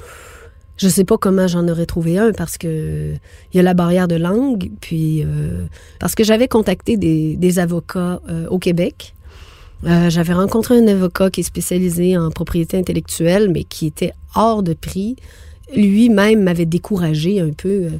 je 0.76 0.88
sais 0.88 1.04
pas 1.04 1.16
comment 1.16 1.46
j'en 1.46 1.68
aurais 1.68 1.86
trouvé 1.86 2.18
un 2.18 2.32
parce 2.32 2.58
que 2.58 3.14
il 3.52 3.56
y 3.56 3.60
a 3.60 3.62
la 3.62 3.74
barrière 3.74 4.08
de 4.08 4.16
langue, 4.16 4.72
puis 4.80 5.24
parce 6.00 6.16
que 6.16 6.24
j'avais 6.24 6.48
contacté 6.48 6.96
des, 6.96 7.36
des 7.36 7.58
avocats 7.60 8.20
au 8.50 8.58
Québec. 8.58 9.14
J'avais 9.84 10.32
rencontré 10.32 10.76
un 10.76 10.88
avocat 10.88 11.30
qui 11.30 11.42
est 11.42 11.44
spécialisé 11.44 12.18
en 12.18 12.28
propriété 12.30 12.76
intellectuelle, 12.76 13.50
mais 13.52 13.62
qui 13.62 13.86
était 13.86 14.14
hors 14.34 14.64
de 14.64 14.74
prix. 14.74 15.14
Lui-même 15.76 16.42
m'avait 16.42 16.66
découragé 16.66 17.40
un 17.40 17.50
peu. 17.50 17.90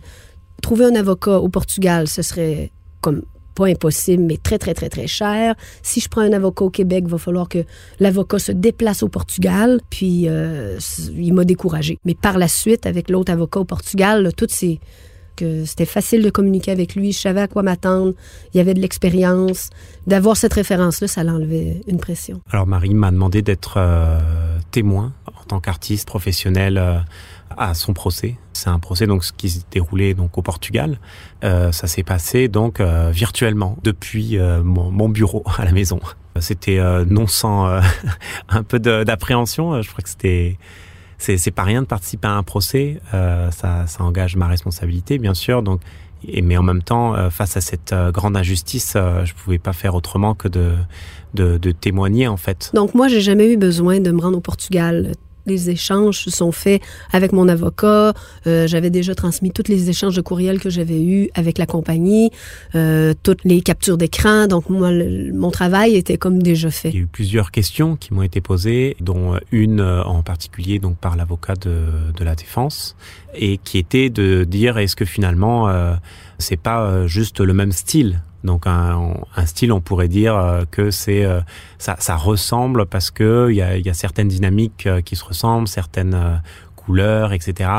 Trouver 0.61 0.87
un 0.87 0.97
avocat 0.97 1.39
au 1.39 1.49
Portugal, 1.49 2.09
ce 2.09 2.23
serait 2.23 2.73
comme 3.01 3.23
pas 3.55 3.67
impossible, 3.67 4.23
mais 4.25 4.37
très, 4.37 4.59
très, 4.59 4.75
très, 4.75 4.89
très 4.89 5.07
cher. 5.07 5.55
Si 5.83 6.01
je 6.01 6.09
prends 6.09 6.23
un 6.23 6.33
avocat 6.33 6.65
au 6.65 6.71
Québec, 6.71 7.05
il 7.07 7.11
va 7.11 7.19
falloir 7.19 7.49
que 7.49 7.65
l'avocat 8.01 8.39
se 8.39 8.53
déplace 8.53 9.03
au 9.03 9.09
Portugal. 9.09 9.81
Puis, 9.91 10.29
euh, 10.29 10.79
il 11.17 11.33
m'a 11.33 11.45
découragé. 11.45 11.99
Mais 12.05 12.15
par 12.15 12.39
la 12.39 12.49
suite, 12.49 12.87
avec 12.87 13.11
l'autre 13.11 13.33
avocat 13.33 13.61
au 13.61 13.65
Portugal, 13.65 14.23
là, 14.23 14.33
tout 14.33 14.47
c'est 14.49 14.81
que 15.37 15.65
c'était 15.65 15.85
facile 15.85 16.23
de 16.23 16.31
communiquer 16.31 16.71
avec 16.71 16.95
lui. 16.95 17.13
Je 17.13 17.19
savais 17.19 17.41
à 17.41 17.49
quoi 17.49 17.63
m'attendre. 17.63 18.15
Il 18.53 18.59
y 18.59 18.61
avait 18.61 18.75
de 18.75 18.81
l'expérience. 18.81 19.71
D'avoir 20.07 20.37
cette 20.37 20.53
référence-là, 20.53 21.09
ça 21.09 21.25
l'enlevait 21.25 21.81
une 21.87 21.99
pression. 21.99 22.41
Alors 22.51 22.67
Marie 22.67 22.95
m'a 22.95 23.11
demandé 23.11 23.43
d'être 23.43 23.75
euh, 23.79 24.19
témoin 24.71 25.13
en 25.27 25.45
tant 25.45 25.61
qu'artiste 25.61 26.07
professionnel 26.07 26.79
euh, 26.79 26.99
à 27.57 27.75
son 27.75 27.93
procès. 27.93 28.37
C'est 28.53 28.69
un 28.69 28.79
procès 28.79 29.07
donc 29.07 29.25
qui 29.37 29.51
s'est 29.51 29.63
déroulé 29.71 30.15
donc 30.15 30.39
au 30.39 30.43
Portugal. 30.43 30.99
Euh, 31.43 31.73
ça 31.73 31.87
s'est 31.87 32.03
passé 32.03 32.49
donc 32.49 32.81
euh, 32.81 33.11
virtuellement 33.13 33.77
depuis 33.83 34.39
euh, 34.39 34.63
mon, 34.63 35.09
bureau 35.09 35.45
à 35.59 35.65
la 35.65 35.73
maison. 35.73 36.01
C'était 36.41 36.81
non 37.09 37.29
sans 37.29 37.81
un 38.49 38.63
peu 38.65 38.81
d'appréhension. 38.81 39.81
Je 39.83 39.89
crois 39.89 40.03
que 40.03 40.09
c'était 40.09 40.59
c'est 41.19 41.53
pas 41.53 41.63
rien 41.63 41.81
de 41.81 41.87
participer 41.87 42.27
à 42.27 42.33
un 42.33 42.43
procès. 42.43 42.99
Ça 43.13 43.87
engage 44.01 44.35
ma 44.35 44.49
responsabilité 44.49 45.19
bien 45.19 45.35
sûr. 45.35 45.63
Donc 45.63 45.81
mais 46.43 46.57
en 46.57 46.63
même 46.63 46.83
temps, 46.83 47.31
face 47.31 47.57
à 47.57 47.61
cette 47.61 47.95
grande 48.13 48.37
injustice, 48.37 48.95
je 48.97 49.33
pouvais 49.35 49.59
pas 49.59 49.73
faire 49.73 49.95
autrement 49.95 50.35
que 50.35 50.49
de, 50.49 50.73
de, 51.35 51.57
de 51.59 51.71
témoigner 51.71 52.27
en 52.27 52.37
fait. 52.37 52.71
Donc 52.75 52.95
moi, 52.95 53.07
j'ai 53.09 53.21
jamais 53.21 53.53
eu 53.53 53.57
besoin 53.57 54.01
de 54.01 54.11
me 54.11 54.21
rendre 54.21 54.39
au 54.39 54.41
Portugal. 54.41 55.13
Les 55.47 55.71
échanges 55.71 56.19
se 56.19 56.31
sont 56.31 56.53
faits 56.53 56.83
avec 57.13 57.33
mon 57.33 57.49
avocat. 57.49 58.15
Euh, 58.47 58.67
j'avais 58.67 58.91
déjà 58.91 59.15
transmis 59.15 59.51
tous 59.51 59.69
les 59.69 59.91
échanges 59.91 60.17
de 60.17 60.21
courriels 60.21 60.61
que 60.61 60.71
j'avais 60.71 61.03
eus 61.03 61.29
avec 61.35 61.59
la 61.59 61.67
compagnie, 61.67 62.31
euh, 62.75 63.15
toutes 63.23 63.45
les 63.45 63.61
captures 63.61 63.99
d'écran. 63.99 64.47
Donc 64.47 64.71
moi, 64.71 64.91
mon 65.33 65.51
travail 65.51 65.97
était 65.97 66.17
comme 66.17 66.43
déjà 66.43 66.71
fait. 66.71 66.91
Il 66.91 66.95
y 66.95 66.99
a 66.99 67.03
eu 67.03 67.07
plusieurs 67.07 67.51
questions 67.51 67.97
qui 67.97 68.15
m'ont 68.15 68.23
été 68.23 68.41
posées, 68.41 68.97
dont 69.01 69.39
une 69.53 69.81
euh, 69.81 70.03
en 70.05 70.23
particulier 70.23 70.79
donc 70.79 70.97
par 70.97 71.17
l'avocat 71.17 71.55
de, 71.55 72.25
la 72.25 72.35
défense, 72.35 72.97
et 73.35 73.59
qui 73.59 73.77
était 73.77 74.09
de 74.09 74.45
dire 74.45 74.79
est-ce 74.79 74.97
que 74.97 75.05
finalement 75.05 75.69
c'est 76.39 76.57
pas 76.57 77.07
juste 77.07 77.41
le 77.41 77.53
même 77.53 77.73
style 77.73 78.23
donc 78.45 78.67
un, 78.67 79.15
un 79.35 79.47
style, 79.47 79.73
on 79.73 79.81
pourrait 79.81 80.09
dire 80.09 80.37
euh, 80.37 80.65
que 80.71 80.91
c'est 80.91 81.25
euh, 81.25 81.41
ça, 81.79 81.97
ça 81.99 82.15
ressemble 82.15 82.87
parce 82.87 83.11
que 83.11 83.49
il 83.51 83.57
y 83.57 83.63
a, 83.63 83.79
y 83.79 83.89
a 83.89 83.95
certaines 83.95 84.29
dynamiques 84.29 84.87
euh, 84.87 85.01
qui 85.01 85.17
se 85.17 85.25
ressemblent, 85.25 85.67
certaines 85.67 86.41
couleurs, 86.77 87.33
etc. 87.33 87.71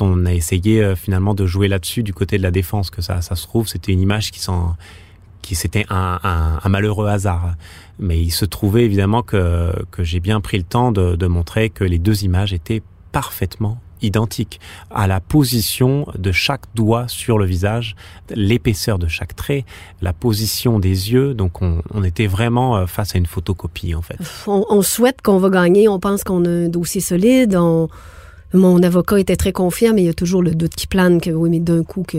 On 0.00 0.24
a 0.24 0.32
essayé 0.32 0.94
finalement 0.96 1.34
de 1.34 1.44
jouer 1.44 1.68
là-dessus 1.68 2.02
du 2.02 2.14
côté 2.14 2.38
de 2.38 2.42
la 2.42 2.50
défense, 2.50 2.88
que 2.88 3.02
ça, 3.02 3.20
ça 3.20 3.36
se 3.36 3.46
trouve, 3.46 3.68
c'était 3.68 3.92
une 3.92 4.00
image 4.00 4.30
qui 4.30 4.40
s'en 4.40 4.76
qui 5.42 5.54
c'était 5.54 5.84
un, 5.90 6.18
un, 6.22 6.58
un 6.64 6.68
malheureux 6.70 7.06
hasard. 7.06 7.54
Mais 7.98 8.18
il 8.18 8.30
se 8.30 8.46
trouvait 8.46 8.84
évidemment 8.84 9.22
que, 9.22 9.74
que 9.90 10.02
j'ai 10.02 10.18
bien 10.18 10.40
pris 10.40 10.56
le 10.56 10.64
temps 10.64 10.90
de, 10.90 11.16
de 11.16 11.26
montrer 11.26 11.68
que 11.68 11.84
les 11.84 11.98
deux 11.98 12.24
images 12.24 12.54
étaient 12.54 12.82
parfaitement 13.12 13.78
identiques 14.02 14.60
à 14.90 15.06
la 15.06 15.20
position 15.20 16.06
de 16.16 16.32
chaque 16.32 16.62
doigt 16.74 17.06
sur 17.08 17.38
le 17.38 17.46
visage, 17.46 17.96
l'épaisseur 18.30 18.98
de 18.98 19.08
chaque 19.08 19.34
trait, 19.36 19.64
la 20.02 20.12
position 20.12 20.78
des 20.78 21.12
yeux. 21.12 21.34
Donc 21.34 21.62
on, 21.62 22.04
était 22.04 22.26
vraiment 22.26 22.76
euh, 22.76 22.86
face 22.86 23.14
à 23.14 23.18
une 23.18 23.26
photocopie 23.26 23.94
en 23.94 24.02
fait. 24.02 24.18
On, 24.46 24.82
souhaite 24.82 25.22
qu'on 25.22 25.38
va 25.38 25.48
gagner. 25.48 25.88
On 25.88 25.98
pense 25.98 26.24
qu'on 26.24 26.44
a 26.44 26.48
un 26.48 26.68
dossier 26.68 27.00
solide. 27.00 27.56
On- 27.56 27.88
mon 28.52 28.80
avocat 28.84 29.18
était 29.18 29.36
très 29.36 29.52
confiant, 29.52 29.92
mais 29.94 30.02
il 30.02 30.06
y 30.06 30.10
a 30.10 30.14
toujours 30.14 30.42
le 30.42 30.54
doute 30.54 30.76
qui 30.76 30.86
plane 30.86 31.20
que 31.20 31.30
oui, 31.30 31.50
mais 31.50 31.58
d'un 31.58 31.82
coup 31.82 32.04
que 32.06 32.18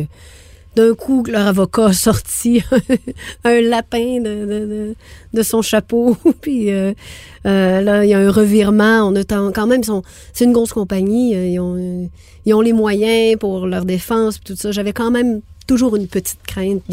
d'un 0.76 0.94
coup, 0.94 1.24
leur 1.28 1.48
avocat 1.48 1.88
a 1.88 1.94
sorti 1.94 2.62
un 3.44 3.62
lapin 3.62 4.20
de, 4.22 4.96
son 5.42 5.62
chapeau. 5.62 6.18
puis 6.42 6.72
euh, 6.72 6.94
euh, 7.46 7.82
là, 7.82 8.04
il 8.04 8.10
y 8.10 8.14
a 8.14 8.20
un 8.20 8.32
revirement. 8.32 9.08
On 9.08 9.16
a 9.16 9.24
quand 9.24 9.68
même, 9.68 9.82
c'est 10.34 10.46
une 10.46 10.54
grosse 10.54 10.74
compagnie. 10.74 11.36
Euh, 11.36 12.10
ils 12.46 12.54
ont, 12.54 12.62
les 12.62 12.74
moyens 12.74 13.38
pour 13.40 13.68
leur 13.68 13.86
défense, 13.86 14.40
tout 14.44 14.56
ça. 14.56 14.72
J'avais 14.72 14.94
quand 14.94 15.12
même 15.12 15.42
toujours 15.68 15.96
une 15.96 16.08
petite 16.08 16.44
crainte 16.46 16.84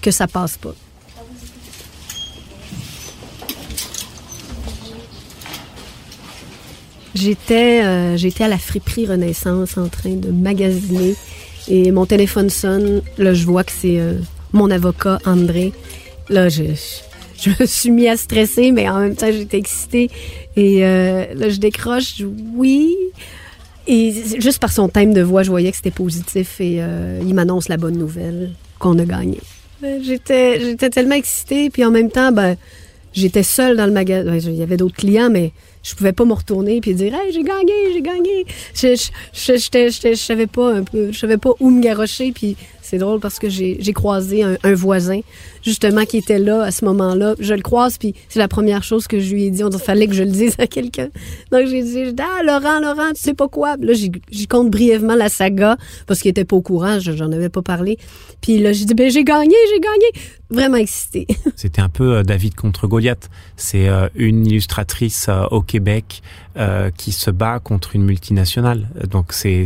que 0.00 0.10
ça 0.10 0.26
passe 0.26 0.56
pas. 0.56 0.74
J'étais 7.14 8.16
j'étais 8.16 8.44
à 8.44 8.48
la 8.48 8.56
friperie 8.56 9.06
Renaissance 9.06 9.76
en 9.76 9.88
train 9.88 10.14
de 10.14 10.30
magasiner 10.30 11.14
et 11.68 11.90
mon 11.90 12.06
téléphone 12.06 12.50
sonne. 12.50 13.02
Là, 13.18 13.34
je 13.34 13.44
vois 13.44 13.64
que 13.64 13.72
c'est 13.72 13.98
euh, 13.98 14.14
mon 14.52 14.70
avocat, 14.70 15.18
André. 15.24 15.72
Là, 16.28 16.48
je, 16.48 16.64
je, 17.38 17.50
me 17.60 17.66
suis 17.66 17.90
mis 17.90 18.08
à 18.08 18.16
stresser, 18.16 18.72
mais 18.72 18.88
en 18.88 19.00
même 19.00 19.16
temps, 19.16 19.30
j'étais 19.30 19.58
excitée. 19.58 20.10
Et 20.56 20.84
euh, 20.84 21.26
là, 21.34 21.48
je 21.48 21.58
décroche, 21.58 22.22
oui. 22.54 22.94
Et 23.86 24.12
juste 24.38 24.60
par 24.60 24.72
son 24.72 24.88
thème 24.88 25.12
de 25.12 25.22
voix, 25.22 25.42
je 25.42 25.50
voyais 25.50 25.70
que 25.70 25.76
c'était 25.76 25.90
positif 25.90 26.60
et 26.60 26.76
euh, 26.78 27.20
il 27.20 27.34
m'annonce 27.34 27.68
la 27.68 27.76
bonne 27.76 27.98
nouvelle 27.98 28.52
qu'on 28.78 28.98
a 28.98 29.04
gagné. 29.04 29.40
J'étais, 30.02 30.60
j'étais 30.60 30.90
tellement 30.90 31.16
excitée, 31.16 31.68
puis 31.68 31.84
en 31.84 31.90
même 31.90 32.08
temps, 32.08 32.30
ben, 32.30 32.56
j'étais 33.12 33.42
seule 33.42 33.76
dans 33.76 33.86
le 33.86 33.92
magasin. 33.92 34.36
Il 34.36 34.54
y 34.54 34.62
avait 34.62 34.76
d'autres 34.76 34.96
clients, 34.96 35.30
mais 35.30 35.52
je 35.82 35.94
pouvais 35.94 36.12
pas 36.12 36.24
me 36.24 36.32
retourner 36.32 36.80
puis 36.80 36.94
dire 36.94 37.12
hey 37.14 37.32
j'ai 37.32 37.42
gagné 37.42 37.72
j'ai 37.92 38.02
gagné 38.02 38.46
je 38.74 38.94
je, 39.32 39.52
je, 39.56 40.10
je, 40.10 40.14
savais 40.14 40.46
pas 40.46 40.72
un 40.72 40.84
peu 40.84 41.10
je 41.10 41.18
savais 41.18 41.38
pas 41.38 41.50
où 41.60 41.70
me 41.70 41.82
garrocher 41.82 42.32
puis 42.32 42.56
c'est 42.80 42.98
drôle 42.98 43.20
parce 43.20 43.38
que 43.38 43.48
j'ai 43.48 43.92
croisé 43.92 44.42
un, 44.42 44.56
un, 44.62 44.74
voisin 44.74 45.20
justement 45.62 46.04
qui 46.04 46.18
était 46.18 46.38
là 46.38 46.62
à 46.62 46.70
ce 46.70 46.84
moment-là. 46.84 47.34
Je 47.38 47.54
le 47.54 47.62
croise 47.62 47.98
puis 47.98 48.14
c'est 48.28 48.38
la 48.38 48.48
première 48.48 48.82
chose 48.82 49.06
que 49.06 49.20
je 49.20 49.32
lui 49.32 49.44
ai 49.44 49.50
dit. 49.50 49.64
On 49.64 49.70
fallait 49.72 50.06
que 50.06 50.14
je 50.14 50.22
le 50.22 50.30
dise 50.30 50.56
à 50.58 50.66
quelqu'un. 50.66 51.08
Donc 51.50 51.66
j'ai 51.66 51.82
dit 51.82 52.14
ah 52.20 52.42
Laurent 52.44 52.80
Laurent 52.80 53.12
tu 53.14 53.22
sais 53.22 53.34
pas 53.34 53.48
quoi? 53.48 53.76
Là 53.80 53.92
j'y 53.92 54.46
compte 54.46 54.70
brièvement 54.70 55.14
la 55.14 55.28
saga 55.28 55.76
parce 56.06 56.20
qu'il 56.20 56.30
était 56.30 56.44
pas 56.44 56.56
au 56.56 56.62
courant 56.62 56.98
j'en 57.00 57.32
avais 57.32 57.48
pas 57.48 57.62
parlé. 57.62 57.98
Puis 58.40 58.58
là 58.58 58.72
j'ai 58.72 58.84
dit 58.84 58.94
ben 58.94 59.10
j'ai 59.10 59.24
gagné 59.24 59.56
j'ai 59.72 59.80
gagné. 59.80 60.28
Vraiment 60.52 60.76
excité. 60.76 61.26
C'était 61.56 61.80
un 61.80 61.88
peu 61.88 62.16
euh, 62.16 62.22
David 62.22 62.54
contre 62.54 62.86
Goliath. 62.86 63.30
C'est 63.56 63.88
euh, 63.88 64.08
une 64.14 64.46
illustratrice 64.46 65.26
euh, 65.28 65.44
au 65.50 65.62
Québec 65.62 66.22
qui 66.98 67.12
se 67.12 67.30
bat 67.30 67.60
contre 67.60 67.96
une 67.96 68.04
multinationale. 68.04 68.86
Donc 69.10 69.32
c'est 69.32 69.64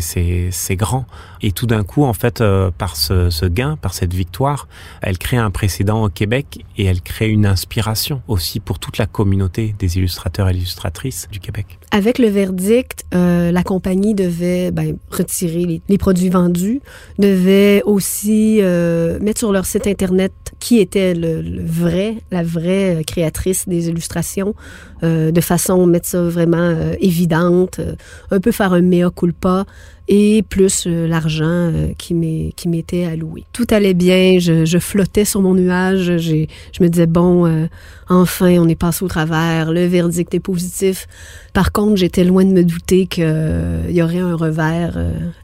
grand. 0.77 1.05
Et 1.43 1.51
tout 1.51 1.67
d'un 1.67 1.83
coup, 1.83 2.05
en 2.05 2.13
fait, 2.13 2.41
par 2.79 2.95
ce, 2.95 3.47
gain, 3.49 3.77
par 3.77 3.93
cette 3.93 4.15
victoire, 4.15 4.69
elle 5.03 5.19
crée 5.19 5.37
un 5.37 5.51
précédent 5.51 5.86
au 5.95 6.09
Québec 6.09 6.65
et 6.77 6.85
elle 6.85 7.01
crée 7.01 7.29
une 7.29 7.47
inspiration 7.47 8.23
aussi 8.29 8.61
pour 8.61 8.79
toute 8.79 8.99
la 8.99 9.07
communauté 9.07 9.75
des 9.79 9.99
illustrateurs 9.99 10.49
et 10.49 10.53
illustratrices 10.53 11.29
du 11.31 11.41
Québec. 11.41 11.79
Avec 11.91 12.19
le 12.19 12.29
verdict, 12.29 13.05
euh, 13.15 13.53
la 13.53 13.63
compagnie 13.63 14.15
devait 14.15 14.71
ben, 14.71 14.97
retirer 15.11 15.81
les, 15.89 15.99
produits 15.99 16.29
vendus, 16.29 16.81
devait 17.19 17.83
aussi 17.85 18.59
euh, 18.61 19.19
mettre 19.21 19.39
sur 19.39 19.53
leur 19.53 19.67
site 19.67 19.87
internet 19.87 20.33
qui 20.59 20.79
était 20.79 21.15
le, 21.15 21.43
vrai, 21.65 22.17
la 22.31 22.43
vraie 22.43 23.03
créatrice 23.07 23.69
des 23.69 23.89
illustrations, 23.89 24.55
euh, 25.03 25.31
de 25.31 25.41
façon 25.43 25.83
à 25.83 25.87
mettre 25.87 26.09
ça 26.09 26.23
vraiment 26.23 26.57
euh, 26.57 26.95
évidente, 27.01 27.81
euh, 27.81 27.95
un 28.31 28.41
peu 28.41 28.51
faire 28.51 28.73
un 28.73 28.81
mea 28.81 29.11
culpa 29.15 29.67
et 30.09 30.43
plus 30.49 30.87
l'argent 30.87 31.73
qui 31.99 32.15
m'était 32.15 33.07
alloué. 33.07 33.45
Tout 33.53 33.67
allait 33.71 33.93
bien, 33.93 34.39
je, 34.39 34.65
je 34.65 34.79
flottais 34.79 35.25
sur 35.25 35.41
mon 35.43 35.55
nuage, 35.55 36.19
je 36.19 36.47
me 36.81 36.87
disais, 36.87 37.09
bon, 37.09 37.69
enfin, 38.09 38.57
on 38.61 38.69
est 38.69 38.77
passé 38.77 39.05
au 39.05 39.09
travers, 39.09 39.73
le 39.73 39.85
verdict 39.87 40.33
est 40.33 40.39
positif. 40.39 41.09
Par 41.53 41.73
contre, 41.73 41.97
j'étais 41.97 42.23
loin 42.23 42.45
de 42.45 42.53
me 42.53 42.63
douter 42.63 43.09
qu'il 43.09 43.91
y 43.91 44.01
aurait 44.01 44.21
un 44.21 44.37
revers 44.37 44.97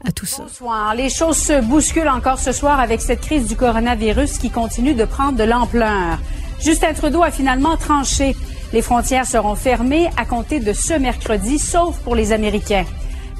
à 0.05 0.13
tout 0.13 0.25
ça. 0.25 0.43
Bonsoir. 0.43 0.95
Les 0.95 1.09
choses 1.09 1.39
se 1.39 1.61
bousculent 1.61 2.07
encore 2.07 2.39
ce 2.39 2.53
soir 2.53 2.79
avec 2.79 3.01
cette 3.01 3.19
crise 3.19 3.49
du 3.49 3.57
coronavirus 3.57 4.37
qui 4.37 4.49
continue 4.49 4.93
de 4.93 5.03
prendre 5.03 5.37
de 5.37 5.43
l'ampleur. 5.43 6.19
Justin 6.63 6.93
Trudeau 6.93 7.23
a 7.23 7.31
finalement 7.31 7.75
tranché 7.77 8.35
les 8.73 8.81
frontières 8.81 9.27
seront 9.27 9.53
fermées 9.53 10.09
à 10.17 10.25
compter 10.25 10.59
de 10.59 10.73
ce 10.73 10.97
mercredi, 10.97 11.59
sauf 11.59 11.99
pour 11.99 12.15
les 12.15 12.31
Américains. 12.31 12.85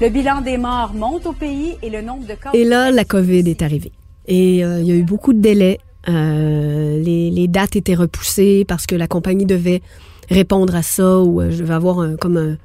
Le 0.00 0.08
bilan 0.08 0.42
des 0.42 0.58
morts 0.58 0.94
monte 0.94 1.26
au 1.26 1.32
pays 1.32 1.74
et 1.82 1.90
le 1.90 2.02
nombre 2.02 2.24
de 2.24 2.34
cas... 2.34 2.50
Et 2.52 2.62
là, 2.62 2.92
la 2.92 3.04
COVID 3.04 3.50
est 3.50 3.62
arrivée. 3.62 3.90
Et 4.28 4.64
euh, 4.64 4.80
il 4.80 4.86
y 4.86 4.92
a 4.92 4.94
eu 4.94 5.02
beaucoup 5.02 5.32
de 5.32 5.40
délais. 5.40 5.80
Euh, 6.08 7.02
les, 7.02 7.48
dates 7.48 7.74
étaient 7.74 7.96
repoussées 7.96 8.64
parce 8.68 8.86
que 8.86 8.94
la 8.94 9.08
compagnie 9.08 9.44
devait 9.44 9.82
répondre 10.30 10.76
à 10.76 10.82
ça 10.82 11.18
ou 11.18 11.40
euh, 11.40 11.50
je 11.50 11.58
devais 11.58 11.74
avoir 11.74 11.98
un, 11.98 12.14
comme 12.14 12.36
un, 12.36 12.56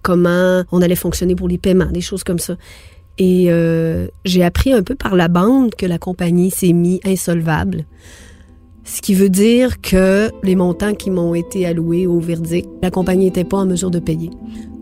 comment 0.00 0.64
on 0.72 0.80
allait 0.80 0.96
fonctionner 0.96 1.34
pour 1.34 1.48
les 1.48 1.58
paiements, 1.58 1.92
des 1.92 2.00
choses 2.00 2.24
comme 2.24 2.38
ça. 2.38 2.54
Et 3.18 3.50
j'ai 4.26 4.44
appris 4.44 4.74
un 4.74 4.82
peu 4.82 4.94
par 4.94 5.16
la 5.16 5.28
bande 5.28 5.74
que 5.74 5.86
la 5.86 5.96
compagnie 5.98 6.50
s'est 6.50 6.74
mise 6.74 7.00
insolvable. 7.04 7.86
Ce 8.86 9.02
qui 9.02 9.14
veut 9.14 9.28
dire 9.28 9.80
que 9.80 10.30
les 10.44 10.54
montants 10.54 10.94
qui 10.94 11.10
m'ont 11.10 11.34
été 11.34 11.66
alloués 11.66 12.06
au 12.06 12.20
verdict, 12.20 12.68
la 12.84 12.90
compagnie 12.92 13.24
n'était 13.24 13.42
pas 13.42 13.58
en 13.58 13.66
mesure 13.66 13.90
de 13.90 13.98
payer. 13.98 14.30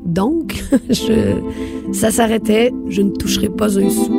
Donc, 0.05 0.63
je, 0.91 1.41
ça 1.93 2.11
s'arrêtait, 2.11 2.71
je 2.89 3.01
ne 3.01 3.11
toucherai 3.11 3.49
pas 3.49 3.79
un 3.79 3.89
sou. 3.89 4.13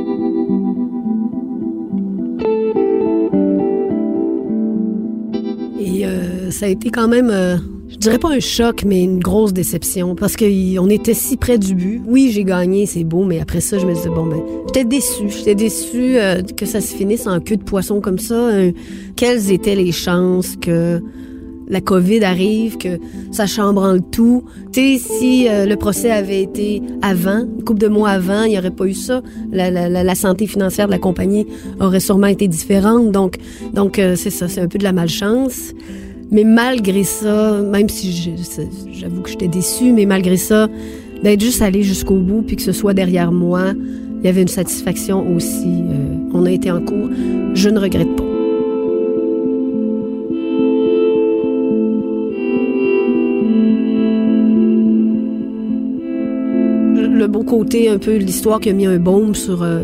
Et 5.80 6.08
euh, 6.08 6.50
ça 6.50 6.65
a 6.65 6.69
été 6.69 6.89
quand 6.89 7.08
même 7.08 7.30
euh, 7.30 7.58
je 7.95 7.99
dirais 8.01 8.19
pas 8.19 8.29
un 8.29 8.41
choc, 8.41 8.84
mais 8.86 9.03
une 9.03 9.19
grosse 9.19 9.53
déception 9.53 10.15
parce 10.15 10.36
qu'on 10.36 10.89
était 10.89 11.13
si 11.13 11.38
près 11.38 11.58
du 11.58 11.75
but. 11.75 12.01
Oui, 12.05 12.29
j'ai 12.29 12.43
gagné, 12.43 12.86
c'est 12.86 13.05
beau, 13.05 13.23
mais 13.23 13.39
après 13.39 13.62
ça, 13.62 13.77
je 13.77 13.86
me 13.86 13.93
disais, 13.93 14.10
bon, 14.10 14.25
ben, 14.25 14.41
j'étais 14.67 14.84
déçue. 14.84 15.29
J'étais 15.29 15.55
déçue 15.55 16.17
euh, 16.17 16.41
que 16.41 16.65
ça 16.65 16.81
se 16.81 16.93
finisse 16.93 17.25
en 17.25 17.39
queue 17.39 17.55
de 17.55 17.63
poisson 17.63 18.01
comme 18.01 18.19
ça. 18.19 18.36
Euh, 18.36 18.73
quelles 19.15 19.49
étaient 19.49 19.75
les 19.75 19.93
chances 19.93 20.58
que 20.58 21.01
la 21.69 21.79
COVID 21.79 22.21
arrive, 22.25 22.77
que 22.77 22.99
ça 23.31 23.47
chambre 23.47 23.93
le 23.93 24.01
tout. 24.01 24.43
Tu 24.73 24.97
sais, 24.97 25.08
si 25.17 25.47
euh, 25.47 25.65
le 25.65 25.77
procès 25.77 26.12
avait 26.12 26.41
été 26.41 26.81
avant, 27.01 27.47
une 27.58 27.63
couple 27.63 27.79
de 27.79 27.88
mois 27.88 28.10
avant, 28.10 28.43
il 28.43 28.49
n'y 28.49 28.58
aurait 28.58 28.71
pas 28.71 28.86
eu 28.86 28.93
ça. 28.93 29.21
La, 29.53 30.15
santé 30.15 30.47
financière 30.47 30.88
de 30.88 30.91
la 30.91 30.99
compagnie 30.99 31.47
aurait 31.79 32.01
sûrement 32.01 32.27
été 32.27 32.49
différente. 32.49 33.12
Donc, 33.12 33.38
donc 33.73 34.01
c'est 34.15 34.29
ça, 34.31 34.49
c'est 34.49 34.60
un 34.60 34.67
peu 34.67 34.79
de 34.79 34.84
la 34.84 34.91
malchance. 34.91 35.71
Mais 36.31 36.43
malgré 36.43 37.03
ça, 37.03 37.61
même 37.61 37.89
si 37.89 38.35
j'avoue 38.91 39.21
que 39.21 39.29
j'étais 39.29 39.47
déçue, 39.47 39.91
mais 39.91 40.05
malgré 40.05 40.38
ça, 40.38 40.67
d'être 41.23 41.41
juste 41.41 41.61
allé 41.61 41.83
jusqu'au 41.83 42.17
bout 42.17 42.41
puis 42.41 42.55
que 42.55 42.61
ce 42.61 42.71
soit 42.71 42.93
derrière 42.93 43.31
moi, 43.31 43.73
il 44.19 44.25
y 44.25 44.27
avait 44.27 44.41
une 44.41 44.47
satisfaction 44.47 45.35
aussi. 45.35 45.67
Euh, 45.67 46.15
on 46.33 46.45
a 46.45 46.51
été 46.51 46.71
en 46.71 46.81
cours. 46.81 47.09
Je 47.53 47.69
ne 47.69 47.79
regrette 47.79 48.15
pas. 48.15 48.23
Le 57.17 57.27
beau 57.27 57.43
côté 57.43 57.89
un 57.89 57.97
peu 57.97 58.17
l'histoire 58.17 58.59
qui 58.59 58.69
a 58.69 58.73
mis 58.73 58.85
un 58.85 58.97
baume 58.97 59.35
sur 59.35 59.63
euh, 59.63 59.83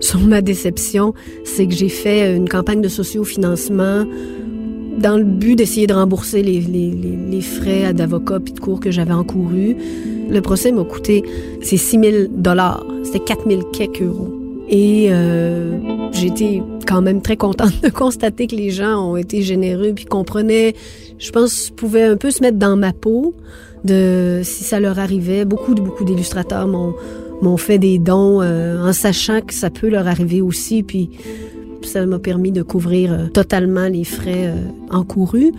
sur 0.00 0.20
ma 0.20 0.40
déception, 0.40 1.12
c'est 1.44 1.66
que 1.66 1.74
j'ai 1.74 1.90
fait 1.90 2.34
une 2.34 2.48
campagne 2.48 2.80
de 2.80 2.88
sociofinancement 2.88 4.06
dans 4.98 5.16
le 5.16 5.24
but 5.24 5.56
d'essayer 5.56 5.86
de 5.86 5.94
rembourser 5.94 6.42
les, 6.42 6.60
les, 6.60 6.90
les 6.90 7.40
frais 7.40 7.92
d'avocat 7.92 8.40
puis 8.40 8.52
de 8.52 8.60
cours 8.60 8.80
que 8.80 8.90
j'avais 8.90 9.12
encourus. 9.12 9.76
Le 10.28 10.40
procès 10.40 10.72
m'a 10.72 10.84
coûté, 10.84 11.24
c'est 11.62 11.76
6 11.76 12.00
000 12.00 12.16
dollars. 12.30 12.84
C'était 13.04 13.20
4 13.20 13.48
000 13.48 13.62
quelques 13.72 14.02
euros. 14.02 14.40
Et 14.68 15.08
euh, 15.10 15.78
j'étais 16.12 16.62
quand 16.86 17.02
même 17.02 17.22
très 17.22 17.36
contente 17.36 17.82
de 17.82 17.88
constater 17.88 18.46
que 18.46 18.54
les 18.54 18.70
gens 18.70 19.10
ont 19.10 19.16
été 19.16 19.42
généreux 19.42 19.92
puis 19.94 20.04
comprenaient, 20.04 20.74
je 21.18 21.30
pense, 21.30 21.70
pouvaient 21.70 22.04
un 22.04 22.16
peu 22.16 22.30
se 22.30 22.40
mettre 22.40 22.58
dans 22.58 22.76
ma 22.76 22.92
peau 22.92 23.34
de 23.84 24.40
si 24.44 24.62
ça 24.62 24.78
leur 24.78 24.98
arrivait. 25.00 25.44
Beaucoup 25.44 25.74
beaucoup 25.74 26.04
d'illustrateurs 26.04 26.68
m'ont 26.68 26.94
m'ont 27.42 27.56
fait 27.56 27.78
des 27.78 27.98
dons 27.98 28.42
euh, 28.42 28.86
en 28.86 28.92
sachant 28.92 29.40
que 29.40 29.54
ça 29.54 29.70
peut 29.70 29.88
leur 29.88 30.06
arriver 30.06 30.40
aussi. 30.40 30.82
Puis 30.82 31.10
ça 31.82 32.06
m'a 32.06 32.18
permis 32.18 32.52
de 32.52 32.62
couvrir 32.62 33.12
euh, 33.12 33.26
totalement 33.28 33.88
les 33.88 34.04
frais 34.04 34.48
euh, 34.48 34.54
encourus. 34.90 35.52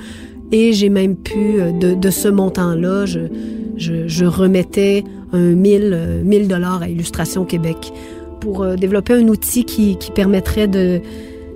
Et 0.52 0.74
j'ai 0.74 0.90
même 0.90 1.16
pu, 1.16 1.60
euh, 1.60 1.72
de, 1.72 2.10
ce 2.10 2.28
montant-là, 2.28 3.06
je, 3.06 3.20
je, 3.78 4.26
remettais 4.26 5.04
un 5.34 5.52
1000, 5.52 6.22
1000 6.24 6.48
dollars 6.48 6.82
à 6.82 6.90
Illustration 6.90 7.46
Québec 7.46 7.94
pour 8.42 8.66
développer 8.76 9.14
un 9.14 9.28
outil 9.28 9.66
qui 9.66 9.98
permettrait 10.16 10.68
de 10.68 11.00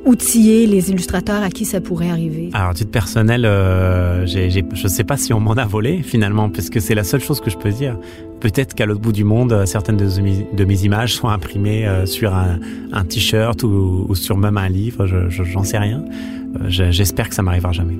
outiller 0.05 0.67
les 0.67 0.91
illustrateurs 0.91 1.41
à 1.41 1.49
qui 1.49 1.65
ça 1.65 1.81
pourrait 1.81 2.09
arriver? 2.09 2.49
Alors, 2.53 2.73
titre 2.73 2.91
personnel, 2.91 3.45
euh, 3.45 4.25
je 4.25 4.59
ne 4.59 4.87
sais 4.87 5.03
pas 5.03 5.17
si 5.17 5.33
on 5.33 5.39
m'en 5.39 5.53
a 5.53 5.65
volé 5.65 6.01
finalement, 6.03 6.49
parce 6.49 6.69
que 6.69 6.79
c'est 6.79 6.95
la 6.95 7.03
seule 7.03 7.21
chose 7.21 7.41
que 7.41 7.49
je 7.49 7.57
peux 7.57 7.71
dire. 7.71 7.97
Peut-être 8.39 8.75
qu'à 8.75 8.85
l'autre 8.85 9.01
bout 9.01 9.11
du 9.11 9.23
monde, 9.23 9.53
euh, 9.53 9.65
certaines 9.65 9.97
de 9.97 10.21
mes, 10.21 10.45
de 10.53 10.65
mes 10.65 10.83
images 10.83 11.15
sont 11.15 11.29
imprimées 11.29 11.87
euh, 11.87 12.05
sur 12.05 12.33
un, 12.35 12.59
un 12.93 13.03
t-shirt 13.03 13.63
ou, 13.63 14.05
ou, 14.07 14.15
sur 14.15 14.37
même 14.37 14.57
un 14.57 14.69
livre, 14.69 15.07
je, 15.07 15.29
je, 15.29 15.43
j'en 15.43 15.63
sais 15.63 15.79
rien. 15.79 16.03
Euh, 16.61 16.69
je, 16.69 16.91
j'espère 16.91 17.29
que 17.29 17.35
ça 17.35 17.41
m'arrivera 17.41 17.71
jamais. 17.71 17.97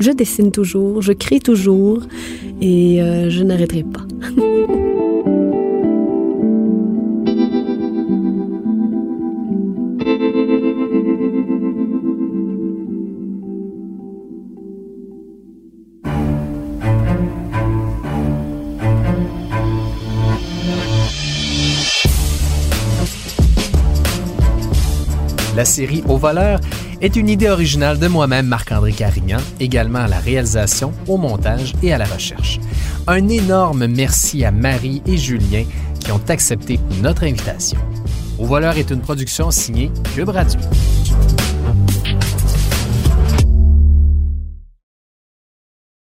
Je 0.00 0.10
dessine 0.10 0.50
toujours, 0.50 1.02
je 1.02 1.12
crée 1.12 1.40
toujours 1.40 2.02
et 2.60 2.98
je 3.28 3.42
n'arrêterai 3.42 3.84
pas. 3.84 4.06
série 25.72 26.04
Au 26.06 26.18
voleur 26.18 26.60
est 27.00 27.16
une 27.16 27.30
idée 27.30 27.48
originale 27.48 27.98
de 27.98 28.06
moi-même, 28.06 28.46
Marc-André 28.46 28.92
Carignan, 28.92 29.38
également 29.58 30.00
à 30.00 30.06
la 30.06 30.18
réalisation, 30.18 30.92
au 31.08 31.16
montage 31.16 31.72
et 31.82 31.94
à 31.94 31.98
la 31.98 32.04
recherche. 32.04 32.60
Un 33.06 33.26
énorme 33.28 33.86
merci 33.86 34.44
à 34.44 34.50
Marie 34.50 35.02
et 35.06 35.16
Julien 35.16 35.64
qui 35.98 36.12
ont 36.12 36.20
accepté 36.28 36.78
notre 37.02 37.24
invitation. 37.24 37.78
Au 38.38 38.44
voleur 38.44 38.76
est 38.76 38.90
une 38.90 39.00
production 39.00 39.50
signée 39.50 39.90
Cube 40.14 40.28
Radio. 40.28 40.60